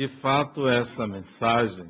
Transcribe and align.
De 0.00 0.08
fato, 0.08 0.66
essa 0.66 1.06
mensagem 1.06 1.86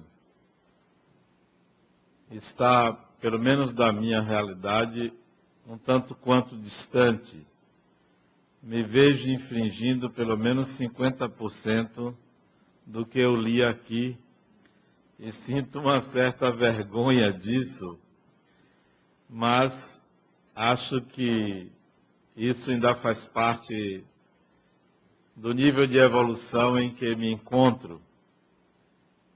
está, 2.29 2.93
pelo 2.93 3.39
menos 3.39 3.73
da 3.73 3.93
minha 3.93 4.21
realidade, 4.21 5.13
um 5.65 5.79
tanto 5.79 6.17
quanto 6.17 6.57
distante. 6.57 7.47
Me 8.61 8.83
vejo 8.83 9.31
infringindo 9.31 10.11
pelo 10.11 10.37
menos 10.37 10.71
50% 10.77 12.13
do 12.85 13.07
que 13.07 13.21
eu 13.21 13.37
li 13.37 13.63
aqui 13.63 14.19
e 15.17 15.31
sinto 15.31 15.79
uma 15.79 16.03
certa 16.11 16.51
vergonha 16.51 17.33
disso, 17.33 17.97
mas 19.29 20.03
acho 20.53 21.01
que 21.01 21.71
isso 22.37 22.73
ainda 22.73 22.97
faz 22.97 23.25
parte 23.27 24.05
do 25.41 25.55
nível 25.55 25.87
de 25.87 25.97
evolução 25.97 26.79
em 26.79 26.93
que 26.93 27.17
me 27.17 27.33
encontro. 27.33 27.99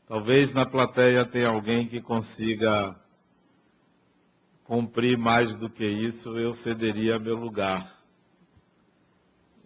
Talvez 0.07 0.53
na 0.53 0.67
plateia 0.67 1.25
tenha 1.25 1.49
alguém 1.49 1.87
que 1.89 1.99
consiga 1.99 2.95
cumprir 4.65 5.17
mais 5.17 5.57
do 5.57 5.71
que 5.71 5.87
isso, 5.87 6.37
eu 6.37 6.53
cederia 6.53 7.19
meu 7.19 7.37
lugar. 7.37 7.99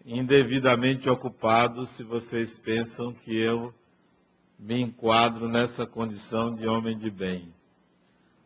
Indevidamente 0.06 1.10
ocupado, 1.10 1.84
se 1.86 2.04
vocês 2.04 2.56
pensam 2.60 3.12
que 3.12 3.36
eu 3.36 3.74
me 4.56 4.80
enquadro 4.80 5.48
nessa 5.48 5.88
condição 5.88 6.54
de 6.54 6.68
homem 6.68 6.96
de 6.96 7.10
bem. 7.10 7.52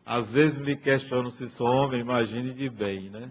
Às 0.03 0.33
vezes 0.33 0.59
me 0.59 0.75
questiono 0.75 1.29
se 1.29 1.47
sou 1.49 1.67
homem, 1.67 2.01
imagine 2.01 2.53
de 2.53 2.69
bem, 2.71 3.11
né? 3.11 3.29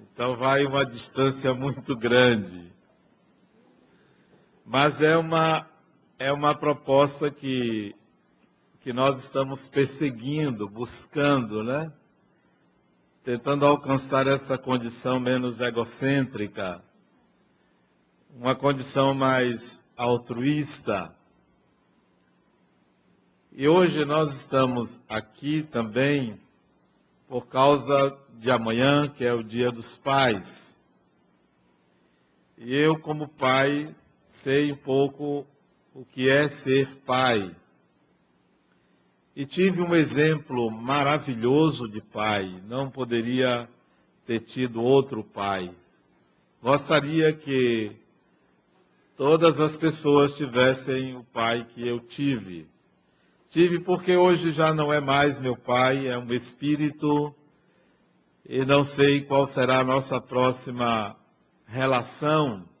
Então 0.00 0.34
vai 0.34 0.64
uma 0.64 0.84
distância 0.84 1.52
muito 1.52 1.94
grande. 1.94 2.71
Mas 4.72 5.02
é 5.02 5.18
uma, 5.18 5.68
é 6.18 6.32
uma 6.32 6.54
proposta 6.54 7.30
que, 7.30 7.94
que 8.80 8.90
nós 8.90 9.22
estamos 9.22 9.68
perseguindo, 9.68 10.66
buscando, 10.66 11.62
né? 11.62 11.92
Tentando 13.22 13.66
alcançar 13.66 14.26
essa 14.26 14.56
condição 14.56 15.20
menos 15.20 15.60
egocêntrica, 15.60 16.82
uma 18.34 18.54
condição 18.54 19.12
mais 19.12 19.78
altruísta, 19.94 21.14
e 23.52 23.68
hoje 23.68 24.06
nós 24.06 24.34
estamos 24.36 24.88
aqui 25.06 25.64
também 25.64 26.40
por 27.28 27.46
causa 27.46 28.18
de 28.38 28.50
amanhã, 28.50 29.06
que 29.06 29.22
é 29.22 29.34
o 29.34 29.42
Dia 29.42 29.70
dos 29.70 29.98
Pais. 29.98 30.74
E 32.56 32.74
eu, 32.74 32.98
como 32.98 33.28
pai, 33.28 33.94
sei 34.42 34.72
um 34.72 34.76
pouco 34.76 35.46
o 35.94 36.04
que 36.04 36.28
é 36.28 36.48
ser 36.48 36.88
pai. 37.06 37.54
E 39.34 39.46
tive 39.46 39.80
um 39.80 39.94
exemplo 39.94 40.70
maravilhoso 40.70 41.88
de 41.88 42.02
pai, 42.02 42.60
não 42.66 42.90
poderia 42.90 43.68
ter 44.26 44.40
tido 44.40 44.82
outro 44.82 45.24
pai. 45.24 45.70
Gostaria 46.62 47.32
que 47.32 47.92
todas 49.16 49.58
as 49.60 49.76
pessoas 49.76 50.36
tivessem 50.36 51.16
o 51.16 51.24
pai 51.24 51.64
que 51.64 51.86
eu 51.86 52.00
tive. 52.00 52.66
Tive 53.50 53.80
porque 53.80 54.16
hoje 54.16 54.52
já 54.52 54.72
não 54.72 54.92
é 54.92 55.00
mais 55.00 55.40
meu 55.40 55.56
pai, 55.56 56.08
é 56.08 56.18
um 56.18 56.32
espírito 56.32 57.34
e 58.44 58.64
não 58.64 58.84
sei 58.84 59.20
qual 59.20 59.46
será 59.46 59.78
a 59.78 59.84
nossa 59.84 60.20
próxima 60.20 61.16
relação. 61.66 62.71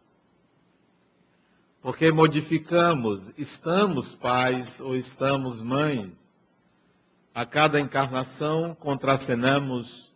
Porque 1.82 2.12
modificamos, 2.12 3.32
estamos 3.36 4.14
pais 4.14 4.78
ou 4.78 4.94
estamos 4.94 5.60
mães. 5.60 6.12
A 7.34 7.44
cada 7.44 7.80
encarnação 7.80 8.72
contracenamos 8.72 10.14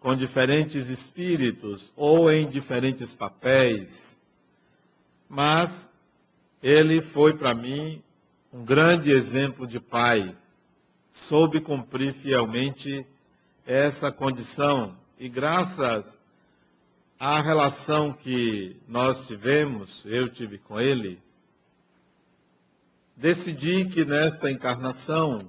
com 0.00 0.14
diferentes 0.14 0.88
espíritos 0.90 1.90
ou 1.96 2.30
em 2.30 2.46
diferentes 2.50 3.14
papéis. 3.14 4.18
Mas 5.26 5.88
ele 6.62 7.00
foi 7.00 7.34
para 7.34 7.54
mim 7.54 8.02
um 8.52 8.62
grande 8.62 9.10
exemplo 9.10 9.66
de 9.66 9.80
pai, 9.80 10.36
soube 11.10 11.60
cumprir 11.60 12.12
fielmente 12.12 13.06
essa 13.66 14.12
condição 14.12 14.94
e 15.18 15.26
graças 15.28 16.17
à 17.18 17.40
relação 17.40 18.12
que 18.12 18.76
nós 18.86 19.26
tivemos, 19.26 20.02
eu 20.04 20.28
tive 20.28 20.58
com 20.58 20.78
ele, 20.78 21.20
decidi 23.16 23.86
que 23.86 24.04
nesta 24.04 24.50
encarnação, 24.50 25.40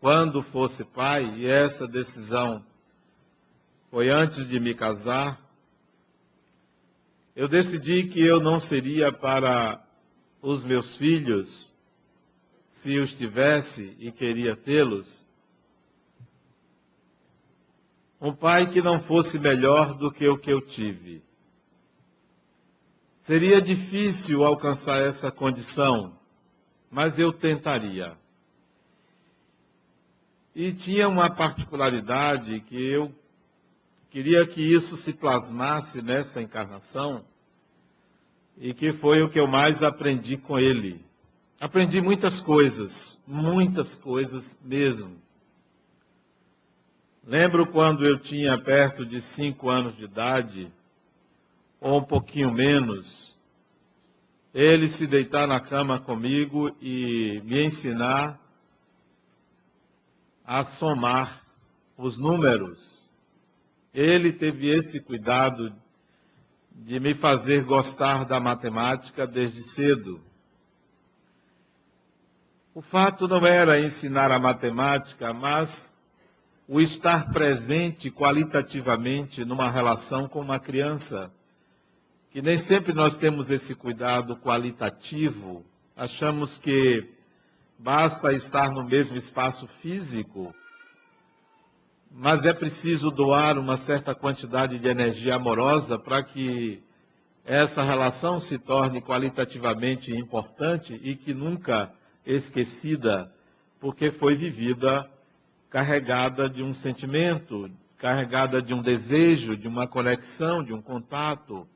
quando 0.00 0.42
fosse 0.42 0.84
pai, 0.84 1.24
e 1.36 1.46
essa 1.46 1.86
decisão 1.86 2.64
foi 3.90 4.10
antes 4.10 4.46
de 4.46 4.60
me 4.60 4.74
casar, 4.74 5.40
eu 7.34 7.48
decidi 7.48 8.04
que 8.04 8.20
eu 8.20 8.38
não 8.38 8.60
seria 8.60 9.10
para 9.10 9.82
os 10.42 10.62
meus 10.62 10.96
filhos 10.96 11.72
se 12.70 12.98
os 12.98 13.12
tivesse 13.14 13.96
e 13.98 14.12
queria 14.12 14.54
tê-los, 14.54 15.23
um 18.20 18.32
pai 18.32 18.70
que 18.70 18.80
não 18.80 19.00
fosse 19.02 19.38
melhor 19.38 19.94
do 19.94 20.10
que 20.10 20.26
o 20.26 20.38
que 20.38 20.50
eu 20.50 20.60
tive. 20.60 21.22
Seria 23.22 23.60
difícil 23.60 24.44
alcançar 24.44 25.00
essa 25.00 25.30
condição, 25.30 26.18
mas 26.90 27.18
eu 27.18 27.32
tentaria. 27.32 28.16
E 30.54 30.72
tinha 30.72 31.08
uma 31.08 31.30
particularidade 31.30 32.60
que 32.60 32.80
eu 32.80 33.14
queria 34.10 34.46
que 34.46 34.60
isso 34.60 34.96
se 34.98 35.12
plasmasse 35.12 36.00
nessa 36.00 36.40
encarnação, 36.40 37.24
e 38.56 38.72
que 38.72 38.92
foi 38.92 39.22
o 39.22 39.28
que 39.28 39.40
eu 39.40 39.48
mais 39.48 39.82
aprendi 39.82 40.36
com 40.36 40.58
ele. 40.58 41.04
Aprendi 41.60 42.00
muitas 42.00 42.40
coisas, 42.40 43.18
muitas 43.26 43.94
coisas 43.96 44.56
mesmo. 44.62 45.16
Lembro 47.26 47.66
quando 47.66 48.04
eu 48.04 48.18
tinha 48.18 48.58
perto 48.58 49.06
de 49.06 49.18
cinco 49.34 49.70
anos 49.70 49.96
de 49.96 50.04
idade, 50.04 50.70
ou 51.80 51.98
um 51.98 52.04
pouquinho 52.04 52.52
menos, 52.52 53.34
ele 54.52 54.90
se 54.90 55.06
deitar 55.06 55.48
na 55.48 55.58
cama 55.58 55.98
comigo 55.98 56.76
e 56.82 57.40
me 57.44 57.64
ensinar 57.64 58.38
a 60.44 60.64
somar 60.64 61.42
os 61.96 62.18
números. 62.18 62.78
Ele 63.94 64.30
teve 64.30 64.68
esse 64.68 65.00
cuidado 65.00 65.74
de 66.72 67.00
me 67.00 67.14
fazer 67.14 67.64
gostar 67.64 68.26
da 68.26 68.38
matemática 68.38 69.26
desde 69.26 69.62
cedo. 69.70 70.20
O 72.74 72.82
fato 72.82 73.26
não 73.26 73.46
era 73.46 73.80
ensinar 73.80 74.30
a 74.30 74.38
matemática, 74.38 75.32
mas 75.32 75.93
o 76.66 76.80
estar 76.80 77.30
presente 77.30 78.10
qualitativamente 78.10 79.44
numa 79.44 79.70
relação 79.70 80.26
com 80.26 80.40
uma 80.40 80.58
criança. 80.58 81.30
Que 82.30 82.40
nem 82.40 82.58
sempre 82.58 82.92
nós 82.92 83.16
temos 83.16 83.50
esse 83.50 83.74
cuidado 83.74 84.36
qualitativo, 84.36 85.64
achamos 85.94 86.58
que 86.58 87.08
basta 87.78 88.32
estar 88.32 88.70
no 88.70 88.84
mesmo 88.84 89.16
espaço 89.16 89.68
físico, 89.80 90.54
mas 92.10 92.44
é 92.44 92.52
preciso 92.52 93.10
doar 93.10 93.58
uma 93.58 93.76
certa 93.78 94.14
quantidade 94.14 94.78
de 94.78 94.88
energia 94.88 95.36
amorosa 95.36 95.98
para 95.98 96.22
que 96.22 96.82
essa 97.44 97.82
relação 97.82 98.40
se 98.40 98.58
torne 98.58 99.02
qualitativamente 99.02 100.10
importante 100.12 100.98
e 101.02 101.14
que 101.14 101.34
nunca 101.34 101.92
esquecida, 102.24 103.30
porque 103.78 104.10
foi 104.10 104.34
vivida 104.34 105.08
carregada 105.74 106.48
de 106.48 106.62
um 106.62 106.72
sentimento, 106.72 107.68
carregada 107.98 108.62
de 108.62 108.72
um 108.72 108.80
desejo, 108.80 109.56
de 109.56 109.66
uma 109.66 109.88
conexão, 109.88 110.62
de 110.62 110.72
um 110.72 110.80
contato. 110.80 111.66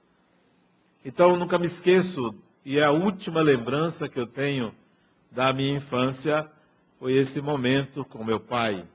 Então, 1.05 1.31
eu 1.31 1.37
nunca 1.37 1.59
me 1.59 1.67
esqueço, 1.67 2.33
e 2.65 2.79
é 2.79 2.85
a 2.85 2.93
última 2.93 3.41
lembrança 3.41 4.09
que 4.09 4.21
eu 4.21 4.25
tenho 4.25 4.73
da 5.33 5.53
minha 5.53 5.79
infância 5.79 6.49
foi 7.01 7.15
esse 7.15 7.41
momento 7.41 8.05
com 8.05 8.23
meu 8.23 8.39
pai. 8.39 8.87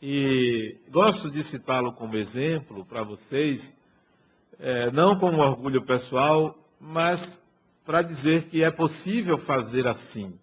E 0.00 0.76
gosto 0.88 1.28
de 1.28 1.42
citá-lo 1.42 1.92
como 1.92 2.16
exemplo 2.16 2.84
para 2.84 3.02
vocês, 3.02 3.76
é, 4.60 4.92
não 4.92 5.18
como 5.18 5.42
orgulho 5.42 5.82
pessoal, 5.82 6.56
mas 6.80 7.42
para 7.84 8.00
dizer 8.00 8.44
que 8.44 8.62
é 8.62 8.70
possível 8.70 9.38
fazer 9.38 9.88
assim. 9.88 10.38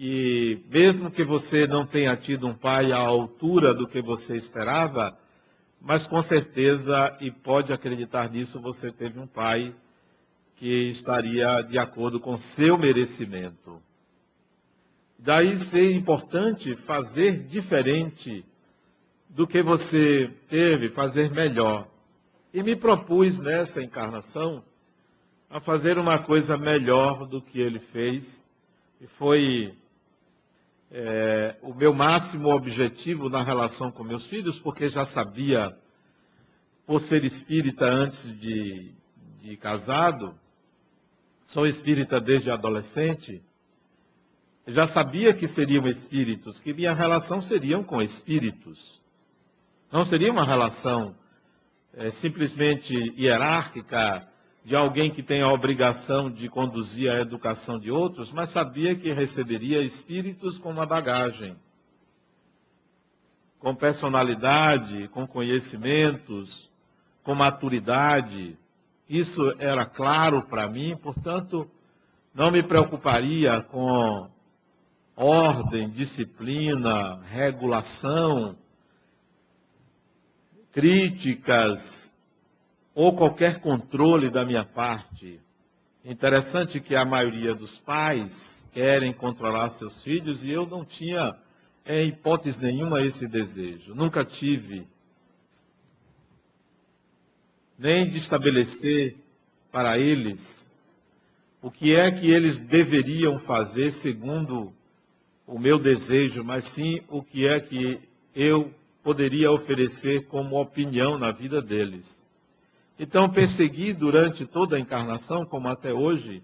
Que 0.00 0.64
mesmo 0.70 1.10
que 1.10 1.22
você 1.22 1.66
não 1.66 1.84
tenha 1.84 2.16
tido 2.16 2.46
um 2.46 2.54
pai 2.54 2.90
à 2.90 2.96
altura 2.96 3.74
do 3.74 3.86
que 3.86 4.00
você 4.00 4.34
esperava, 4.34 5.14
mas 5.78 6.06
com 6.06 6.22
certeza, 6.22 7.14
e 7.20 7.30
pode 7.30 7.70
acreditar 7.70 8.30
nisso, 8.30 8.58
você 8.58 8.90
teve 8.90 9.20
um 9.20 9.26
pai 9.26 9.74
que 10.56 10.88
estaria 10.88 11.60
de 11.60 11.78
acordo 11.78 12.18
com 12.18 12.38
seu 12.38 12.78
merecimento. 12.78 13.78
Daí 15.18 15.58
ser 15.58 15.92
importante 15.94 16.74
fazer 16.76 17.44
diferente 17.44 18.42
do 19.28 19.46
que 19.46 19.62
você 19.62 20.30
teve, 20.48 20.88
fazer 20.88 21.30
melhor. 21.30 21.86
E 22.54 22.62
me 22.62 22.74
propus 22.74 23.38
nessa 23.38 23.82
encarnação 23.82 24.64
a 25.50 25.60
fazer 25.60 25.98
uma 25.98 26.18
coisa 26.18 26.56
melhor 26.56 27.26
do 27.26 27.42
que 27.42 27.60
ele 27.60 27.80
fez. 27.80 28.40
E 28.98 29.06
foi 29.06 29.74
é, 30.90 31.56
o 31.62 31.72
meu 31.72 31.94
máximo 31.94 32.52
objetivo 32.52 33.28
na 33.28 33.42
relação 33.42 33.90
com 33.90 34.02
meus 34.02 34.26
filhos, 34.26 34.58
porque 34.58 34.88
já 34.88 35.06
sabia, 35.06 35.76
por 36.86 37.00
ser 37.02 37.24
espírita 37.24 37.84
antes 37.84 38.36
de, 38.38 38.92
de 39.40 39.56
casado, 39.56 40.34
sou 41.46 41.66
espírita 41.66 42.20
desde 42.20 42.50
adolescente, 42.50 43.42
já 44.66 44.86
sabia 44.86 45.32
que 45.32 45.48
seriam 45.48 45.86
espíritos, 45.86 46.58
que 46.58 46.72
minha 46.72 46.94
relação 46.94 47.40
seria 47.40 47.82
com 47.82 48.02
espíritos. 48.02 49.00
Não 49.90 50.04
seria 50.04 50.30
uma 50.30 50.44
relação 50.44 51.14
é, 51.94 52.10
simplesmente 52.10 52.94
hierárquica, 53.18 54.28
de 54.64 54.76
alguém 54.76 55.10
que 55.10 55.22
tem 55.22 55.40
a 55.40 55.52
obrigação 55.52 56.30
de 56.30 56.48
conduzir 56.48 57.10
a 57.10 57.20
educação 57.20 57.78
de 57.78 57.90
outros, 57.90 58.30
mas 58.30 58.52
sabia 58.52 58.94
que 58.94 59.12
receberia 59.12 59.82
espíritos 59.82 60.58
com 60.58 60.70
uma 60.70 60.84
bagagem, 60.84 61.56
com 63.58 63.74
personalidade, 63.74 65.08
com 65.08 65.26
conhecimentos, 65.26 66.68
com 67.22 67.34
maturidade. 67.34 68.58
Isso 69.08 69.54
era 69.58 69.84
claro 69.84 70.42
para 70.42 70.68
mim, 70.68 70.96
portanto, 70.96 71.68
não 72.34 72.50
me 72.50 72.62
preocuparia 72.62 73.60
com 73.60 74.30
ordem, 75.16 75.88
disciplina, 75.90 77.20
regulação, 77.22 78.56
críticas, 80.72 82.09
ou 83.00 83.14
qualquer 83.14 83.60
controle 83.60 84.28
da 84.28 84.44
minha 84.44 84.62
parte. 84.62 85.40
Interessante 86.04 86.78
que 86.80 86.94
a 86.94 87.02
maioria 87.02 87.54
dos 87.54 87.78
pais 87.78 88.62
querem 88.74 89.10
controlar 89.10 89.70
seus 89.70 90.04
filhos 90.04 90.44
e 90.44 90.50
eu 90.50 90.66
não 90.66 90.84
tinha, 90.84 91.34
em 91.86 92.08
hipótese 92.08 92.60
nenhuma, 92.60 93.00
esse 93.00 93.26
desejo. 93.26 93.94
Nunca 93.94 94.22
tive. 94.22 94.86
Nem 97.78 98.06
de 98.06 98.18
estabelecer 98.18 99.16
para 99.72 99.98
eles 99.98 100.68
o 101.62 101.70
que 101.70 101.96
é 101.96 102.10
que 102.10 102.30
eles 102.30 102.60
deveriam 102.60 103.38
fazer 103.38 103.92
segundo 103.92 104.74
o 105.46 105.58
meu 105.58 105.78
desejo, 105.78 106.44
mas 106.44 106.66
sim 106.74 107.00
o 107.08 107.22
que 107.22 107.46
é 107.46 107.58
que 107.60 107.98
eu 108.36 108.70
poderia 109.02 109.50
oferecer 109.50 110.26
como 110.26 110.60
opinião 110.60 111.18
na 111.18 111.32
vida 111.32 111.62
deles. 111.62 112.19
Então, 113.02 113.30
persegui 113.30 113.94
durante 113.94 114.44
toda 114.44 114.76
a 114.76 114.78
encarnação, 114.78 115.46
como 115.46 115.66
até 115.68 115.90
hoje, 115.90 116.42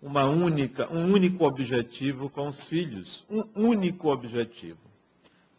uma 0.00 0.22
única, 0.26 0.88
um 0.92 1.12
único 1.12 1.44
objetivo 1.44 2.30
com 2.30 2.46
os 2.46 2.68
filhos. 2.68 3.26
Um 3.28 3.42
único 3.56 4.08
objetivo. 4.08 4.78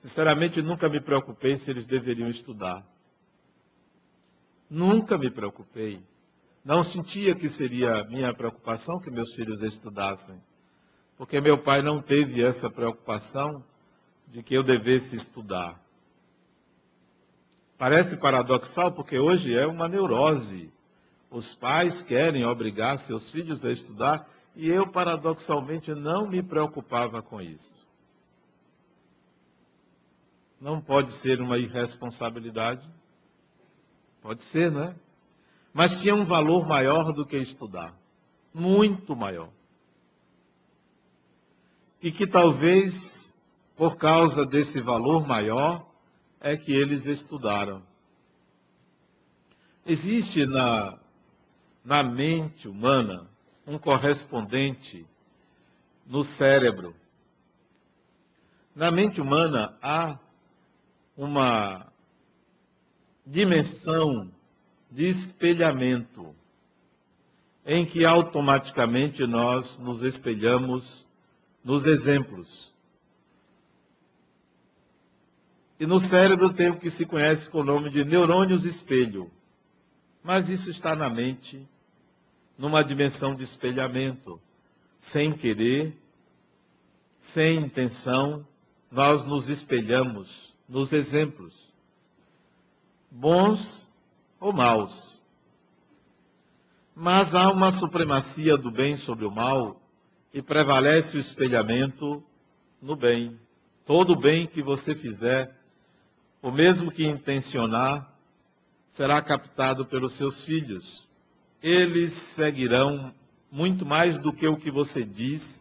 Sinceramente, 0.01 0.61
nunca 0.61 0.87
me 0.87 1.01
preocupei 1.01 1.57
se 1.57 1.69
eles 1.69 1.85
deveriam 1.85 2.29
estudar. 2.29 2.87
Nunca 4.69 5.17
me 5.17 5.29
preocupei. 5.29 6.01
Não 6.63 6.85
sentia 6.85 7.35
que 7.35 7.49
seria 7.49 8.05
minha 8.05 8.33
preocupação 8.33 8.97
que 8.97 9.11
meus 9.11 9.35
filhos 9.35 9.61
estudassem. 9.61 10.41
Porque 11.17 11.41
meu 11.41 11.57
pai 11.57 11.81
não 11.81 12.01
teve 12.01 12.41
essa 12.41 12.69
preocupação 12.69 13.61
de 14.25 14.41
que 14.41 14.53
eu 14.53 14.63
devesse 14.63 15.17
estudar. 15.17 15.77
Parece 17.79 18.17
paradoxal 18.17 18.91
porque 18.91 19.17
hoje 19.17 19.57
é 19.57 19.65
uma 19.65 19.87
neurose. 19.87 20.69
Os 21.31 21.55
pais 21.55 22.01
querem 22.01 22.43
obrigar 22.45 22.99
seus 22.99 23.31
filhos 23.31 23.63
a 23.63 23.71
estudar 23.71 24.29
e 24.53 24.67
eu, 24.67 24.85
paradoxalmente, 24.85 25.95
não 25.95 26.27
me 26.27 26.43
preocupava 26.43 27.21
com 27.21 27.39
isso. 27.39 27.87
Não 30.59 30.81
pode 30.81 31.13
ser 31.21 31.39
uma 31.39 31.57
irresponsabilidade? 31.57 32.85
Pode 34.21 34.43
ser, 34.43 34.69
não 34.69 34.83
é? 34.83 34.95
Mas 35.73 36.01
tinha 36.01 36.13
um 36.13 36.25
valor 36.25 36.67
maior 36.67 37.13
do 37.13 37.25
que 37.25 37.37
estudar. 37.37 37.95
Muito 38.53 39.15
maior. 39.15 39.51
E 42.01 42.11
que 42.11 42.27
talvez, 42.27 43.31
por 43.77 43.95
causa 43.95 44.45
desse 44.45 44.81
valor 44.81 45.25
maior, 45.25 45.88
é 46.41 46.55
que 46.55 46.73
eles 46.73 47.05
estudaram. 47.05 47.83
Existe 49.85 50.45
na, 50.45 50.97
na 51.83 52.03
mente 52.03 52.67
humana 52.67 53.27
um 53.65 53.77
correspondente 53.77 55.05
no 56.05 56.23
cérebro. 56.23 56.95
Na 58.75 58.91
mente 58.91 59.19
humana 59.19 59.77
há 59.81 60.17
uma 61.15 61.91
dimensão 63.25 64.31
de 64.89 65.05
espelhamento, 65.05 66.35
em 67.65 67.85
que 67.85 68.05
automaticamente 68.05 69.27
nós 69.27 69.77
nos 69.77 70.01
espelhamos 70.01 71.05
nos 71.63 71.85
exemplos. 71.85 72.68
E 75.79 75.87
no 75.87 75.99
cérebro 75.99 76.51
tem 76.51 76.69
o 76.69 76.79
que 76.79 76.91
se 76.91 77.05
conhece 77.05 77.49
com 77.49 77.59
o 77.59 77.63
nome 77.63 77.89
de 77.89 78.03
neurônios 78.03 78.65
espelho. 78.65 79.31
Mas 80.21 80.49
isso 80.49 80.69
está 80.69 80.95
na 80.95 81.09
mente, 81.09 81.65
numa 82.57 82.83
dimensão 82.83 83.33
de 83.33 83.43
espelhamento. 83.43 84.39
Sem 84.99 85.31
querer, 85.31 85.97
sem 87.19 87.57
intenção, 87.57 88.45
nós 88.91 89.25
nos 89.25 89.47
espelhamos 89.47 90.53
nos 90.67 90.91
exemplos, 90.91 91.53
bons 93.09 93.89
ou 94.39 94.53
maus. 94.53 95.19
Mas 96.93 97.33
há 97.33 97.49
uma 97.49 97.71
supremacia 97.71 98.57
do 98.57 98.69
bem 98.69 98.97
sobre 98.97 99.25
o 99.25 99.31
mal 99.31 99.81
e 100.33 100.41
prevalece 100.41 101.15
o 101.15 101.19
espelhamento 101.19 102.21
no 102.81 102.95
bem. 102.95 103.39
Todo 103.85 104.15
bem 104.15 104.45
que 104.45 104.61
você 104.61 104.93
fizer 104.93 105.58
o 106.41 106.51
mesmo 106.51 106.91
que 106.91 107.05
intencionar, 107.05 108.09
será 108.91 109.21
captado 109.21 109.85
pelos 109.85 110.15
seus 110.15 110.43
filhos. 110.45 111.07
Eles 111.61 112.13
seguirão 112.35 113.13
muito 113.51 113.85
mais 113.85 114.17
do 114.17 114.31
que 114.31 114.47
o 114.47 114.57
que 114.57 114.71
você 114.71 115.03
diz, 115.03 115.59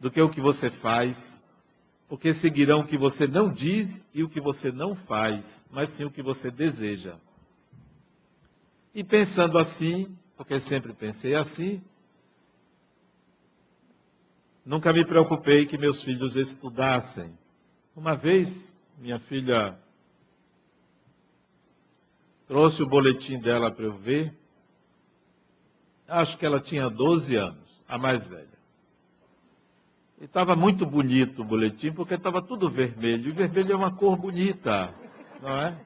do 0.00 0.10
que 0.10 0.20
o 0.20 0.28
que 0.30 0.40
você 0.40 0.70
faz, 0.70 1.40
porque 2.08 2.32
seguirão 2.32 2.80
o 2.80 2.86
que 2.86 2.96
você 2.96 3.26
não 3.26 3.50
diz 3.50 4.02
e 4.14 4.22
o 4.22 4.28
que 4.28 4.40
você 4.40 4.70
não 4.70 4.94
faz, 4.94 5.64
mas 5.70 5.90
sim 5.90 6.04
o 6.04 6.10
que 6.10 6.22
você 6.22 6.50
deseja. 6.50 7.16
E 8.94 9.02
pensando 9.04 9.58
assim, 9.58 10.16
porque 10.36 10.58
sempre 10.60 10.92
pensei 10.92 11.34
assim, 11.34 11.82
nunca 14.64 14.92
me 14.92 15.04
preocupei 15.04 15.66
que 15.66 15.76
meus 15.76 16.02
filhos 16.02 16.36
estudassem. 16.36 17.36
Uma 17.94 18.14
vez, 18.14 18.50
minha 18.96 19.18
filha 19.20 19.78
trouxe 22.46 22.82
o 22.82 22.88
boletim 22.88 23.38
dela 23.38 23.70
para 23.70 23.84
eu 23.84 23.96
ver. 23.98 24.34
Acho 26.08 26.38
que 26.38 26.46
ela 26.46 26.60
tinha 26.60 26.88
12 26.88 27.34
anos, 27.34 27.82
a 27.88 27.98
mais 27.98 28.26
velha. 28.26 28.56
E 30.20 30.24
estava 30.24 30.56
muito 30.56 30.86
bonito 30.86 31.42
o 31.42 31.44
boletim, 31.44 31.92
porque 31.92 32.14
estava 32.14 32.40
tudo 32.40 32.70
vermelho. 32.70 33.28
E 33.28 33.32
vermelho 33.32 33.72
é 33.72 33.76
uma 33.76 33.94
cor 33.94 34.16
bonita, 34.16 34.94
não 35.42 35.58
é? 35.58 35.78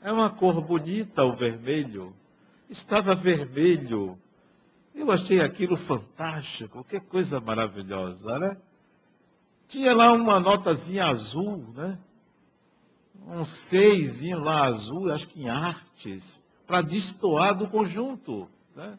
É 0.00 0.12
uma 0.12 0.30
cor 0.30 0.60
bonita 0.60 1.24
o 1.24 1.34
vermelho. 1.34 2.14
Estava 2.68 3.14
vermelho. 3.14 4.18
Eu 4.94 5.10
achei 5.10 5.40
aquilo 5.40 5.76
fantástico, 5.76 6.84
que 6.84 7.00
coisa 7.00 7.40
maravilhosa, 7.40 8.38
né? 8.38 8.56
Tinha 9.68 9.94
lá 9.94 10.12
uma 10.12 10.38
notazinha 10.38 11.06
azul, 11.06 11.72
né? 11.74 11.98
Um 13.26 13.44
seisinho 13.44 14.38
lá 14.38 14.62
azul, 14.66 15.12
acho 15.12 15.26
que 15.28 15.42
em 15.42 15.48
artes, 15.48 16.42
para 16.66 16.80
destoar 16.82 17.56
do 17.56 17.68
conjunto. 17.68 18.48
Né? 18.74 18.96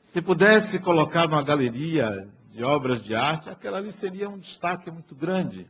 Se 0.00 0.20
pudesse 0.20 0.80
colocar 0.80 1.28
numa 1.28 1.42
galeria 1.42 2.28
de 2.50 2.64
obras 2.64 3.02
de 3.02 3.14
arte, 3.14 3.48
aquela 3.48 3.78
ali 3.78 3.92
seria 3.92 4.28
um 4.28 4.38
destaque 4.38 4.90
muito 4.90 5.14
grande. 5.14 5.68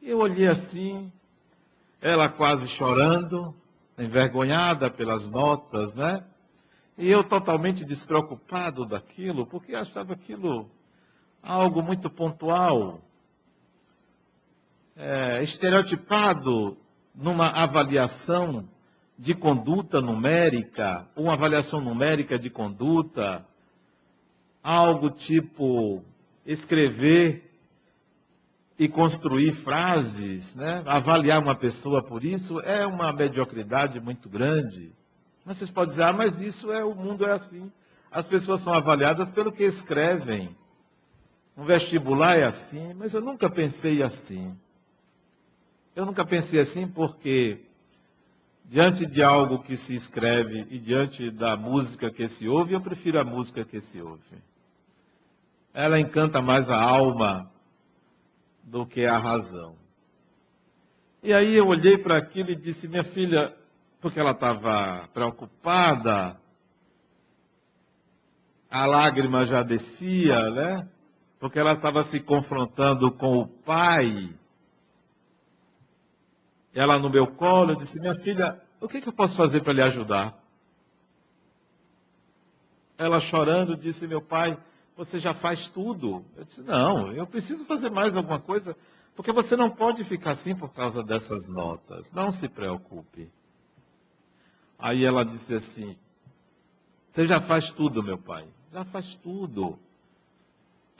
Eu 0.00 0.18
olhei 0.18 0.46
assim, 0.46 1.12
ela 2.00 2.28
quase 2.28 2.68
chorando, 2.68 3.54
envergonhada 3.98 4.90
pelas 4.90 5.28
notas, 5.30 5.94
né? 5.96 6.24
E 6.96 7.08
eu 7.08 7.24
totalmente 7.24 7.84
despreocupado 7.84 8.84
daquilo, 8.84 9.46
porque 9.46 9.74
achava 9.74 10.12
aquilo 10.12 10.70
algo 11.42 11.82
muito 11.82 12.08
pontual, 12.08 13.00
é, 14.96 15.42
estereotipado 15.42 16.76
numa 17.14 17.48
avaliação 17.48 18.68
de 19.18 19.34
conduta 19.34 20.00
numérica, 20.00 21.06
uma 21.16 21.34
avaliação 21.34 21.80
numérica 21.80 22.38
de 22.38 22.50
conduta, 22.50 23.44
algo 24.62 25.10
tipo 25.10 26.02
escrever 26.46 27.50
e 28.78 28.88
construir 28.88 29.54
frases, 29.56 30.54
né? 30.54 30.82
avaliar 30.86 31.40
uma 31.40 31.54
pessoa 31.54 32.02
por 32.02 32.24
isso, 32.24 32.60
é 32.60 32.86
uma 32.86 33.12
mediocridade 33.12 34.00
muito 34.00 34.28
grande. 34.28 34.92
Mas 35.44 35.58
vocês 35.58 35.70
podem 35.70 35.90
dizer, 35.90 36.04
ah, 36.04 36.12
mas 36.12 36.40
isso 36.40 36.72
é, 36.72 36.84
o 36.84 36.94
mundo 36.94 37.24
é 37.26 37.32
assim. 37.32 37.70
As 38.10 38.26
pessoas 38.28 38.60
são 38.60 38.72
avaliadas 38.72 39.30
pelo 39.30 39.52
que 39.52 39.64
escrevem. 39.64 40.56
Um 41.56 41.64
vestibular 41.64 42.38
é 42.38 42.44
assim, 42.44 42.94
mas 42.94 43.12
eu 43.12 43.20
nunca 43.20 43.50
pensei 43.50 44.02
assim. 44.02 44.56
Eu 45.94 46.06
nunca 46.06 46.24
pensei 46.24 46.60
assim 46.60 46.88
porque, 46.88 47.60
diante 48.64 49.04
de 49.06 49.22
algo 49.22 49.62
que 49.62 49.76
se 49.76 49.94
escreve 49.94 50.66
e 50.70 50.78
diante 50.78 51.30
da 51.30 51.56
música 51.56 52.10
que 52.10 52.26
se 52.28 52.48
ouve, 52.48 52.72
eu 52.72 52.80
prefiro 52.80 53.20
a 53.20 53.24
música 53.24 53.64
que 53.64 53.80
se 53.82 54.00
ouve. 54.00 54.22
Ela 55.74 56.00
encanta 56.00 56.40
mais 56.40 56.70
a 56.70 56.80
alma 56.80 57.50
do 58.62 58.86
que 58.86 59.04
a 59.04 59.18
razão. 59.18 59.74
E 61.22 61.32
aí 61.32 61.54
eu 61.54 61.68
olhei 61.68 61.98
para 61.98 62.16
aquilo 62.16 62.50
e 62.50 62.56
disse, 62.56 62.88
minha 62.88 63.04
filha, 63.04 63.54
porque 64.00 64.18
ela 64.18 64.32
estava 64.32 65.08
preocupada, 65.12 66.36
a 68.70 68.86
lágrima 68.86 69.46
já 69.46 69.62
descia, 69.62 70.50
né? 70.50 70.88
Porque 71.42 71.58
ela 71.58 71.72
estava 71.72 72.04
se 72.04 72.20
confrontando 72.20 73.10
com 73.10 73.36
o 73.38 73.48
pai. 73.48 74.32
Ela 76.72 77.00
no 77.00 77.10
meu 77.10 77.26
colo, 77.26 77.72
eu 77.72 77.76
disse, 77.76 77.98
minha 77.98 78.14
filha, 78.14 78.62
o 78.80 78.86
que, 78.86 79.00
que 79.00 79.08
eu 79.08 79.12
posso 79.12 79.34
fazer 79.36 79.60
para 79.60 79.72
lhe 79.72 79.82
ajudar? 79.82 80.40
Ela 82.96 83.18
chorando 83.18 83.76
disse, 83.76 84.06
meu 84.06 84.22
pai, 84.22 84.56
você 84.96 85.18
já 85.18 85.34
faz 85.34 85.66
tudo. 85.66 86.24
Eu 86.36 86.44
disse, 86.44 86.60
não, 86.60 87.10
eu 87.10 87.26
preciso 87.26 87.64
fazer 87.64 87.90
mais 87.90 88.16
alguma 88.16 88.38
coisa, 88.38 88.76
porque 89.16 89.32
você 89.32 89.56
não 89.56 89.68
pode 89.68 90.04
ficar 90.04 90.34
assim 90.34 90.54
por 90.54 90.72
causa 90.72 91.02
dessas 91.02 91.48
notas. 91.48 92.08
Não 92.12 92.30
se 92.30 92.48
preocupe. 92.48 93.28
Aí 94.78 95.04
ela 95.04 95.24
disse 95.24 95.54
assim: 95.54 95.96
Você 97.10 97.26
já 97.26 97.40
faz 97.40 97.72
tudo, 97.72 98.00
meu 98.00 98.16
pai. 98.16 98.46
Já 98.72 98.84
faz 98.84 99.16
tudo. 99.16 99.76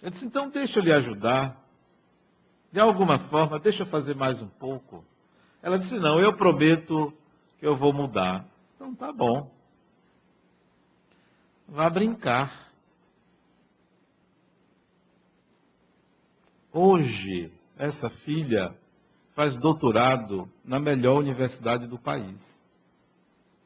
Eu 0.03 0.11
disse: 0.11 0.27
Então 0.27 0.51
deixa 0.51 0.79
eu 0.79 0.83
lhe 0.83 0.93
ajudar. 0.93 1.57
De 2.71 2.81
alguma 2.81 3.19
forma, 3.19 3.59
deixa 3.59 3.83
eu 3.83 3.87
fazer 3.87 4.15
mais 4.15 4.43
um 4.43 4.49
pouco. 4.49 5.05
Ela 5.63 5.79
disse: 5.79 5.99
Não, 5.99 6.21
eu 6.21 6.37
prometo 6.37 7.15
que 7.59 7.67
eu 7.67 7.77
vou 7.77 7.93
mudar. 7.93 8.45
Então 8.75 8.95
tá 8.95 9.13
bom. 9.13 9.51
Vá 11.69 11.89
brincar. 11.89 12.71
Hoje, 16.73 17.53
essa 17.79 18.11
filha 18.11 18.77
faz 19.35 19.57
doutorado 19.57 20.51
na 20.65 20.81
melhor 20.81 21.19
universidade 21.19 21.87
do 21.87 21.99
país 21.99 22.53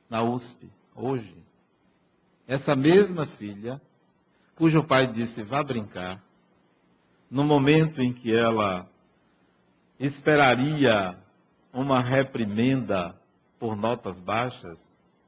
na 0.08 0.22
USP, 0.22 0.70
hoje. 0.94 1.36
Essa 2.46 2.76
mesma 2.76 3.26
filha, 3.26 3.80
cujo 4.54 4.84
pai 4.84 5.06
disse 5.06 5.42
vá 5.42 5.62
brincar, 5.62 6.22
no 7.30 7.44
momento 7.44 8.00
em 8.00 8.12
que 8.12 8.34
ela 8.34 8.88
esperaria 9.98 11.18
uma 11.72 12.00
reprimenda 12.00 13.14
por 13.58 13.76
notas 13.76 14.20
baixas, 14.20 14.78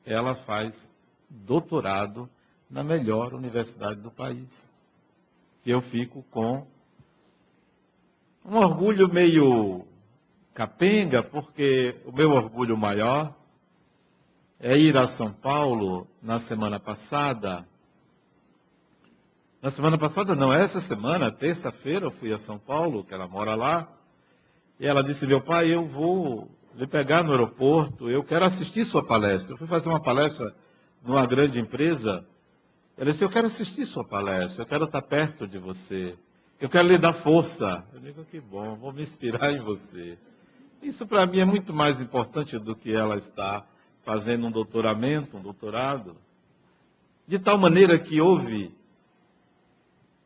ela 0.04 0.34
faz 0.34 0.88
doutorado 1.28 2.28
na 2.70 2.82
melhor 2.82 3.34
universidade 3.34 4.00
do 4.00 4.10
país. 4.10 4.48
Eu 5.64 5.80
fico 5.80 6.22
com 6.30 6.66
um 8.44 8.56
orgulho 8.56 9.12
meio 9.12 9.84
capenga, 10.54 11.22
porque 11.22 12.00
o 12.04 12.12
meu 12.12 12.32
orgulho 12.32 12.76
maior 12.76 13.34
é 14.58 14.76
ir 14.76 14.96
a 14.96 15.06
São 15.06 15.32
Paulo 15.32 16.06
na 16.22 16.40
semana 16.40 16.80
passada. 16.80 17.66
Na 19.60 19.72
semana 19.72 19.98
passada, 19.98 20.36
não, 20.36 20.52
essa 20.52 20.80
semana, 20.80 21.32
terça-feira, 21.32 22.06
eu 22.06 22.12
fui 22.12 22.32
a 22.32 22.38
São 22.38 22.60
Paulo, 22.60 23.02
que 23.02 23.12
ela 23.12 23.26
mora 23.26 23.56
lá. 23.56 23.88
E 24.78 24.86
ela 24.86 25.02
disse: 25.02 25.26
Meu 25.26 25.40
pai, 25.40 25.74
eu 25.74 25.84
vou 25.84 26.48
lhe 26.76 26.86
pegar 26.86 27.24
no 27.24 27.32
aeroporto, 27.32 28.08
eu 28.08 28.22
quero 28.22 28.44
assistir 28.44 28.84
sua 28.84 29.04
palestra. 29.04 29.52
Eu 29.52 29.56
fui 29.56 29.66
fazer 29.66 29.88
uma 29.88 29.98
palestra 29.98 30.54
numa 31.02 31.26
grande 31.26 31.58
empresa. 31.58 32.24
Ela 32.96 33.10
disse: 33.10 33.24
Eu 33.24 33.28
quero 33.28 33.48
assistir 33.48 33.84
sua 33.84 34.04
palestra, 34.04 34.62
eu 34.62 34.66
quero 34.66 34.84
estar 34.84 35.02
perto 35.02 35.44
de 35.44 35.58
você. 35.58 36.16
Eu 36.60 36.68
quero 36.68 36.86
lhe 36.86 36.96
dar 36.96 37.14
força. 37.14 37.84
Eu 37.92 37.98
digo: 37.98 38.24
Que 38.26 38.40
bom, 38.40 38.76
vou 38.76 38.92
me 38.92 39.02
inspirar 39.02 39.52
em 39.52 39.60
você. 39.60 40.16
Isso 40.80 41.04
para 41.04 41.26
mim 41.26 41.40
é 41.40 41.44
muito 41.44 41.74
mais 41.74 42.00
importante 42.00 42.56
do 42.60 42.76
que 42.76 42.94
ela 42.94 43.16
estar 43.16 43.68
fazendo 44.04 44.46
um 44.46 44.52
doutoramento, 44.52 45.36
um 45.36 45.42
doutorado, 45.42 46.16
de 47.26 47.40
tal 47.40 47.58
maneira 47.58 47.98
que 47.98 48.20
houve 48.20 48.78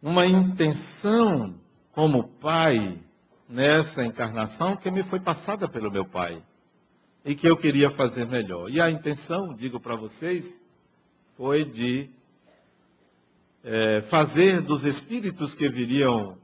uma 0.02 0.26
intenção 0.26 1.54
como 1.92 2.24
pai 2.24 2.98
nessa 3.48 4.04
encarnação 4.04 4.76
que 4.76 4.90
me 4.90 5.04
foi 5.04 5.20
passada 5.20 5.68
pelo 5.68 5.90
meu 5.90 6.04
pai 6.04 6.42
e 7.24 7.34
que 7.34 7.46
eu 7.46 7.56
queria 7.56 7.90
fazer 7.90 8.26
melhor. 8.26 8.68
E 8.68 8.80
a 8.80 8.90
intenção, 8.90 9.54
digo 9.54 9.78
para 9.78 9.94
vocês, 9.94 10.58
foi 11.36 11.64
de 11.64 12.10
é, 13.62 14.02
fazer 14.02 14.60
dos 14.60 14.84
espíritos 14.84 15.54
que 15.54 15.68
viriam 15.68 16.36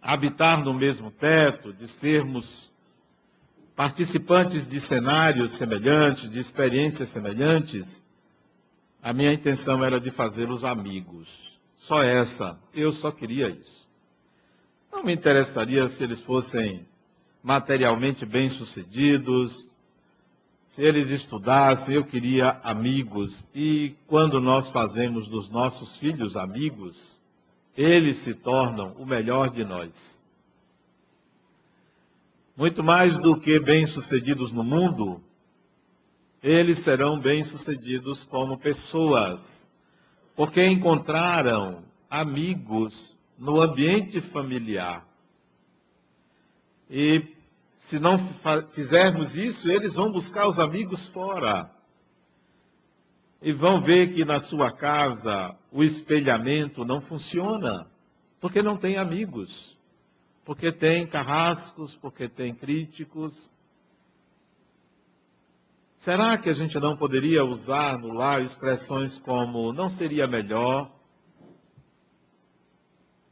habitar 0.00 0.64
no 0.64 0.72
mesmo 0.72 1.10
teto, 1.10 1.72
de 1.72 1.88
sermos 1.88 2.70
participantes 3.74 4.66
de 4.66 4.80
cenários 4.80 5.58
semelhantes, 5.58 6.30
de 6.30 6.40
experiências 6.40 7.10
semelhantes, 7.10 8.02
a 9.02 9.12
minha 9.12 9.32
intenção 9.32 9.84
era 9.84 10.00
de 10.00 10.10
fazê-los 10.10 10.64
amigos. 10.64 11.55
Só 11.86 12.02
essa. 12.02 12.58
Eu 12.74 12.92
só 12.92 13.10
queria 13.10 13.48
isso. 13.48 13.86
Não 14.92 15.02
me 15.02 15.12
interessaria 15.12 15.88
se 15.88 16.02
eles 16.02 16.20
fossem 16.20 16.86
materialmente 17.42 18.26
bem-sucedidos, 18.26 19.70
se 20.66 20.82
eles 20.82 21.10
estudassem, 21.10 21.94
eu 21.94 22.04
queria 22.04 22.60
amigos. 22.62 23.44
E 23.54 23.94
quando 24.06 24.40
nós 24.40 24.70
fazemos 24.70 25.28
dos 25.28 25.48
nossos 25.48 25.96
filhos 25.98 26.36
amigos, 26.36 27.18
eles 27.76 28.18
se 28.18 28.34
tornam 28.34 28.92
o 28.98 29.06
melhor 29.06 29.50
de 29.50 29.64
nós 29.64 30.16
muito 32.56 32.82
mais 32.82 33.18
do 33.18 33.38
que 33.38 33.60
bem-sucedidos 33.60 34.50
no 34.50 34.64
mundo, 34.64 35.22
eles 36.42 36.78
serão 36.78 37.20
bem-sucedidos 37.20 38.24
como 38.24 38.56
pessoas, 38.56 39.42
porque 40.36 40.64
encontraram 40.64 41.82
amigos 42.08 43.18
no 43.38 43.60
ambiente 43.60 44.20
familiar. 44.20 45.04
E 46.88 47.34
se 47.80 47.98
não 47.98 48.18
fizermos 48.72 49.34
isso, 49.34 49.68
eles 49.70 49.94
vão 49.94 50.12
buscar 50.12 50.46
os 50.46 50.58
amigos 50.58 51.08
fora. 51.08 51.70
E 53.42 53.52
vão 53.52 53.80
ver 53.80 54.14
que 54.14 54.24
na 54.24 54.40
sua 54.40 54.70
casa 54.70 55.56
o 55.72 55.82
espelhamento 55.82 56.84
não 56.84 57.00
funciona, 57.00 57.86
porque 58.40 58.62
não 58.62 58.76
tem 58.76 58.96
amigos 58.96 59.76
porque 60.46 60.70
tem 60.70 61.04
carrascos, 61.04 61.96
porque 61.96 62.28
tem 62.28 62.54
críticos. 62.54 63.50
Será 66.06 66.38
que 66.38 66.48
a 66.48 66.52
gente 66.52 66.78
não 66.78 66.96
poderia 66.96 67.44
usar 67.44 67.98
no 67.98 68.14
lar 68.14 68.40
expressões 68.40 69.18
como 69.18 69.72
não 69.72 69.88
seria 69.88 70.28
melhor? 70.28 70.88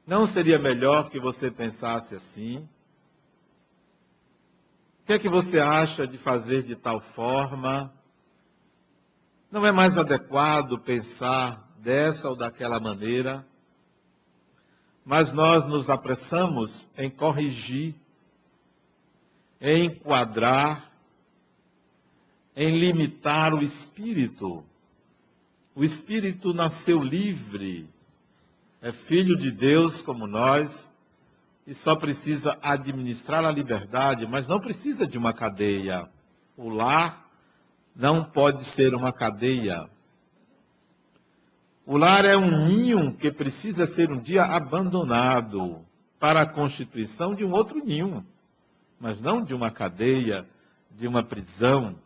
Não 0.05 0.27
seria 0.27 0.59
melhor 0.59 1.09
que 1.09 1.21
você 1.21 1.53
pensasse 1.53 2.17
assim? 2.17 2.69
O 5.03 5.07
que 5.07 5.13
é 5.13 5.19
que 5.21 5.29
você 5.29 5.61
acha 5.61 6.05
de 6.05 6.19
fazer 6.19 6.65
de 6.65 6.75
tal 6.75 7.01
forma? 7.01 7.95
Não 9.53 9.65
é 9.65 9.71
mais 9.71 9.97
adequado 9.97 10.77
pensar 10.81 11.73
dessa 11.79 12.29
ou 12.29 12.35
daquela 12.35 12.81
maneira? 12.81 13.47
mas 15.05 15.33
nós 15.33 15.65
nos 15.67 15.89
apressamos 15.89 16.89
em 16.99 17.09
corrigir, 17.09 17.95
em 19.61 19.85
enquadrar, 19.85 20.94
em 22.57 22.71
limitar 22.79 23.53
o 23.55 23.63
espírito 23.63 24.65
O 25.75 25.83
espírito 25.83 26.55
nasceu 26.55 27.03
livre, 27.03 27.89
é 28.81 28.93
filho 28.93 29.37
de 29.37 29.51
Deus 29.51 30.01
como 30.03 30.27
nós, 30.27 30.89
e 31.67 31.75
só 31.75 31.97
precisa 31.97 32.57
administrar 32.63 33.45
a 33.45 33.51
liberdade, 33.51 34.27
mas 34.27 34.47
não 34.47 34.61
precisa 34.61 35.07
de 35.07 35.19
uma 35.19 35.33
cadeia. 35.33 36.09
O 36.57 36.69
lar 36.69 37.29
não 37.97 38.23
pode 38.23 38.65
ser 38.67 38.95
uma 38.95 39.13
cadeia. 39.13 39.89
O 41.87 41.97
lar 41.97 42.25
é 42.25 42.37
um 42.37 42.67
ninho 42.67 43.15
que 43.15 43.33
precisa 43.33 43.87
ser 43.87 44.11
um 44.11 44.21
dia 44.21 44.45
abandonado 44.45 45.85
para 46.21 46.43
a 46.43 46.47
constituição 46.47 47.35
de 47.35 47.45
um 47.45 47.53
outro 47.53 47.85
ninho, 47.85 48.25
mas 49.01 49.21
não 49.21 49.43
de 49.43 49.55
uma 49.55 49.71
cadeia, 49.71 50.47
de 50.91 51.07
uma 51.09 51.23
prisão. 51.23 51.97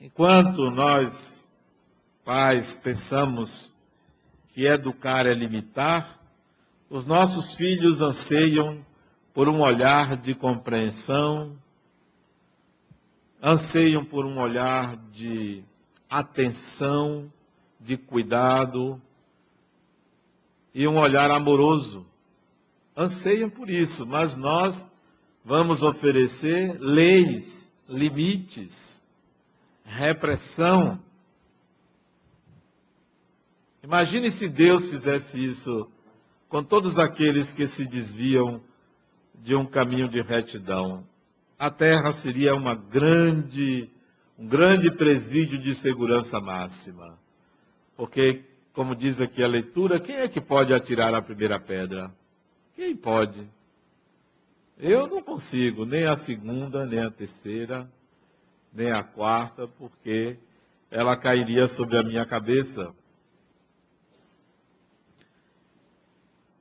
Enquanto 0.00 0.70
nós, 0.70 1.46
pais, 2.24 2.72
pensamos 2.82 3.70
que 4.48 4.64
educar 4.64 5.26
é 5.26 5.34
limitar, 5.34 6.18
os 6.88 7.04
nossos 7.04 7.54
filhos 7.54 8.00
anseiam 8.00 8.82
por 9.34 9.46
um 9.46 9.60
olhar 9.60 10.16
de 10.16 10.34
compreensão, 10.34 11.54
anseiam 13.42 14.02
por 14.02 14.24
um 14.24 14.40
olhar 14.40 14.96
de 15.12 15.62
atenção, 16.08 17.30
de 17.78 17.98
cuidado 17.98 19.00
e 20.74 20.88
um 20.88 20.96
olhar 20.96 21.30
amoroso. 21.30 22.06
Anseiam 22.96 23.50
por 23.50 23.68
isso, 23.68 24.06
mas 24.06 24.34
nós 24.34 24.82
vamos 25.44 25.82
oferecer 25.82 26.78
leis, 26.80 27.70
limites, 27.86 28.99
repressão. 29.90 31.00
Imagine 33.82 34.30
se 34.30 34.48
Deus 34.48 34.88
fizesse 34.88 35.42
isso 35.42 35.90
com 36.48 36.62
todos 36.62 36.98
aqueles 36.98 37.52
que 37.52 37.66
se 37.66 37.86
desviam 37.86 38.62
de 39.34 39.54
um 39.54 39.66
caminho 39.66 40.08
de 40.08 40.20
retidão. 40.20 41.04
A 41.58 41.70
terra 41.70 42.12
seria 42.14 42.54
uma 42.54 42.74
grande 42.74 43.90
um 44.38 44.46
grande 44.46 44.90
presídio 44.90 45.58
de 45.58 45.74
segurança 45.74 46.40
máxima. 46.40 47.18
Porque, 47.94 48.42
como 48.72 48.96
diz 48.96 49.20
aqui 49.20 49.44
a 49.44 49.46
leitura, 49.46 50.00
quem 50.00 50.16
é 50.16 50.28
que 50.28 50.40
pode 50.40 50.72
atirar 50.72 51.14
a 51.14 51.20
primeira 51.20 51.60
pedra? 51.60 52.10
Quem 52.74 52.96
pode? 52.96 53.46
Eu 54.78 55.06
não 55.06 55.22
consigo, 55.22 55.84
nem 55.84 56.06
a 56.06 56.16
segunda, 56.16 56.86
nem 56.86 57.00
a 57.00 57.10
terceira, 57.10 57.86
nem 58.72 58.90
a 58.92 59.02
quarta, 59.02 59.66
porque 59.66 60.38
ela 60.90 61.16
cairia 61.16 61.68
sobre 61.68 61.98
a 61.98 62.02
minha 62.02 62.24
cabeça. 62.24 62.92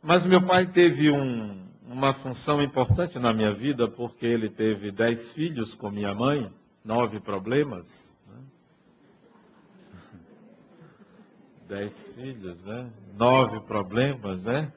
Mas 0.02 0.26
meu 0.26 0.42
pai 0.42 0.66
teve 0.66 1.12
um, 1.12 1.68
uma 1.86 2.14
função 2.14 2.62
importante 2.62 3.20
na 3.20 3.34
minha 3.34 3.52
vida, 3.52 3.88
porque 3.88 4.26
ele 4.26 4.50
teve 4.50 4.92
dez 4.92 5.34
filhos 5.34 5.76
com 5.76 5.90
minha 5.90 6.14
mãe 6.14 6.52
nove 6.84 7.20
problemas. 7.20 7.86
Né? 8.28 8.42
Dez 11.68 12.14
filhos, 12.16 12.64
né? 12.64 12.90
Nove 13.18 13.60
problemas, 13.62 14.44
né? 14.44 14.72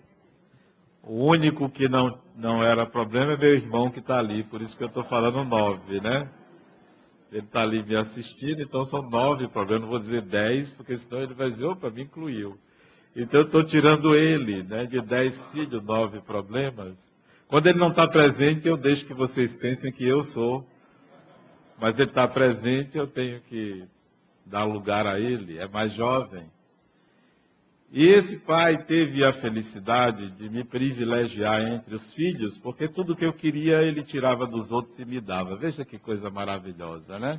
O 1.03 1.25
único 1.25 1.69
que 1.69 1.89
não, 1.89 2.21
não 2.37 2.63
era 2.63 2.87
problema 2.87 3.33
é 3.33 3.37
meu 3.37 3.55
irmão 3.55 3.91
que 3.91 3.99
está 3.99 4.19
ali, 4.19 4.45
por 4.45 4.63
isso 4.63 4.77
que 4.77 4.85
eu 4.85 4.89
estou 4.89 5.05
falando 5.05 5.45
nove, 5.45 6.01
né? 6.01 6.29
Ele 7.33 7.47
está 7.47 7.63
ali 7.63 7.83
me 7.83 7.97
assistindo, 7.97 8.63
então 8.63 8.85
são 8.85 9.03
nove 9.03 9.49
problemas, 9.49 9.83
não 9.83 9.89
vou 9.89 9.99
dizer 9.99 10.23
dez, 10.23 10.71
porque 10.71 10.97
senão 10.99 11.23
ele 11.23 11.35
vai 11.35 11.51
dizer, 11.51 11.65
opa, 11.65 11.91
me 11.91 12.03
incluiu. 12.03 12.57
Então 13.17 13.41
eu 13.41 13.47
estou 13.47 13.65
tirando 13.65 14.15
ele, 14.15 14.63
né? 14.63 14.85
De 14.85 15.01
dez 15.01 15.51
filhos, 15.51 15.83
nove 15.83 16.21
problemas. 16.21 16.97
Quando 17.49 17.67
ele 17.67 17.79
não 17.79 17.89
está 17.89 18.07
presente, 18.07 18.69
eu 18.69 18.77
deixo 18.77 19.07
que 19.07 19.15
vocês 19.15 19.57
pensem 19.57 19.91
que 19.91 20.07
eu 20.07 20.23
sou 20.23 20.67
mas 21.83 21.99
ele 21.99 22.11
está 22.11 22.29
presente, 22.29 22.97
eu 22.97 23.09
tenho 23.09 23.41
que 23.41 23.85
dar 24.47 24.63
lugar 24.63 25.05
a 25.05 25.19
ele, 25.19 25.59
é 25.59 25.67
mais 25.67 25.93
jovem. 25.93 26.49
E 27.95 28.07
esse 28.07 28.39
pai 28.39 28.83
teve 28.85 29.23
a 29.23 29.35
felicidade 29.35 30.31
de 30.31 30.49
me 30.49 30.65
privilegiar 30.65 31.61
entre 31.61 31.95
os 31.95 32.15
filhos, 32.15 32.59
porque 32.59 32.89
tudo 32.89 33.15
que 33.15 33.27
eu 33.27 33.35
queria 33.35 33.83
ele 33.83 34.03
tirava 34.03 34.47
dos 34.47 34.73
outros 34.73 34.99
e 34.99 35.05
me 35.05 35.21
dava. 35.21 35.57
Veja 35.57 35.85
que 35.85 35.99
coisa 35.99 36.31
maravilhosa, 36.31 37.19
né? 37.19 37.39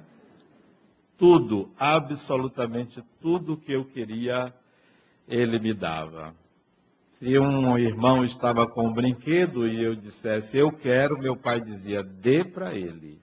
Tudo, 1.17 1.71
absolutamente 1.75 3.03
tudo 3.19 3.57
que 3.57 3.71
eu 3.71 3.83
queria, 3.83 4.53
ele 5.27 5.57
me 5.57 5.73
dava. 5.73 6.35
Se 7.17 7.39
um 7.39 7.75
irmão 7.75 8.23
estava 8.23 8.67
com 8.67 8.89
um 8.89 8.93
brinquedo 8.93 9.67
e 9.67 9.83
eu 9.83 9.95
dissesse, 9.95 10.55
eu 10.55 10.71
quero, 10.71 11.17
meu 11.17 11.35
pai 11.35 11.61
dizia, 11.61 12.03
dê 12.03 12.43
para 12.43 12.75
ele 12.75 13.19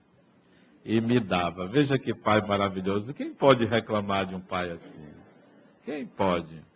e 0.83 0.99
me 0.99 1.17
dava. 1.17 1.65
Veja 1.65 1.97
que 1.97 2.13
pai 2.13 2.45
maravilhoso. 2.45 3.13
Quem 3.13 3.33
pode 3.33 3.65
reclamar 3.65 4.25
de 4.25 4.35
um 4.35 4.41
pai 4.41 4.71
assim? 4.71 5.07
Quem 5.85 6.05
pode? 6.05 6.70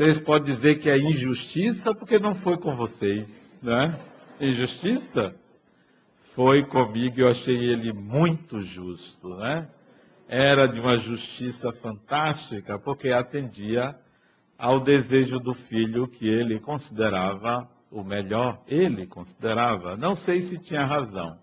Vocês 0.00 0.18
podem 0.18 0.54
dizer 0.54 0.76
que 0.76 0.88
é 0.88 0.96
injustiça 0.96 1.94
porque 1.94 2.18
não 2.18 2.34
foi 2.34 2.56
com 2.56 2.74
vocês, 2.74 3.28
né? 3.62 4.00
Injustiça? 4.40 5.34
Foi 6.34 6.64
comigo 6.64 7.20
eu 7.20 7.28
achei 7.28 7.54
ele 7.54 7.92
muito 7.92 8.62
justo, 8.62 9.36
né? 9.36 9.68
Era 10.26 10.66
de 10.66 10.80
uma 10.80 10.96
justiça 10.96 11.70
fantástica 11.70 12.78
porque 12.78 13.10
atendia 13.10 13.94
ao 14.56 14.80
desejo 14.80 15.38
do 15.38 15.52
filho 15.52 16.08
que 16.08 16.26
ele 16.26 16.58
considerava 16.58 17.68
o 17.90 18.02
melhor. 18.02 18.58
Ele 18.66 19.06
considerava. 19.06 19.98
Não 19.98 20.16
sei 20.16 20.44
se 20.44 20.56
tinha 20.56 20.82
razão 20.82 21.36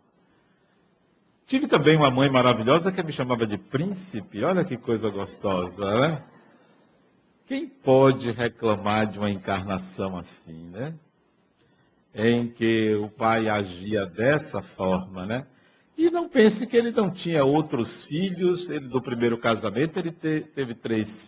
Tive 1.46 1.68
também 1.68 1.96
uma 1.96 2.10
mãe 2.10 2.28
maravilhosa 2.28 2.92
que 2.92 3.04
me 3.04 3.14
chamava 3.14 3.46
de 3.46 3.60
príncipe. 3.60 4.44
Olha 4.44 4.66
que 4.66 4.78
coisa 4.78 5.12
gostosa, 5.12 6.02
né? 6.02 6.24
Quem 7.48 7.66
pode 7.66 8.30
reclamar 8.32 9.08
de 9.08 9.18
uma 9.18 9.32
encarnação 9.32 10.18
assim, 10.18 10.70
né? 10.70 10.94
Em 12.14 12.50
que 12.50 12.94
o 12.96 13.10
pai 13.10 13.48
agia 13.48 14.06
dessa 14.06 14.62
forma, 14.62 15.26
né? 15.26 15.48
E 15.98 16.12
não 16.12 16.28
pense 16.28 16.68
que 16.68 16.76
ele 16.76 16.92
não 16.92 17.10
tinha 17.10 17.46
outros 17.46 18.06
filhos. 18.06 18.70
Ele, 18.70 18.88
do 18.88 19.02
primeiro 19.02 19.38
casamento, 19.38 19.98
ele 19.98 20.12
te, 20.12 20.42
teve 20.42 20.76
três, 20.76 21.28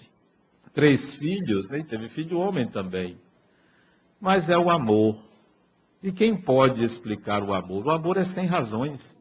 três 0.74 1.16
filhos, 1.16 1.68
né? 1.70 1.84
teve 1.90 2.10
filho 2.10 2.38
homem 2.38 2.68
também. 2.68 3.18
Mas 4.20 4.50
é 4.50 4.58
o 4.58 4.70
amor. 4.70 5.24
E 6.04 6.12
quem 6.12 6.36
pode 6.36 6.84
explicar 6.84 7.42
o 7.44 7.54
amor? 7.54 7.88
O 7.88 7.92
amor 7.92 8.18
é 8.18 8.26
sem 8.26 8.46
razões. 8.46 9.19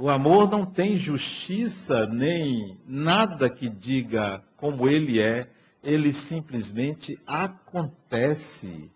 O 0.00 0.08
amor 0.08 0.48
não 0.48 0.64
tem 0.64 0.96
justiça 0.96 2.06
nem 2.06 2.78
nada 2.86 3.50
que 3.50 3.68
diga 3.68 4.40
como 4.56 4.88
ele 4.88 5.18
é, 5.18 5.50
ele 5.82 6.12
simplesmente 6.12 7.18
acontece. 7.26 8.92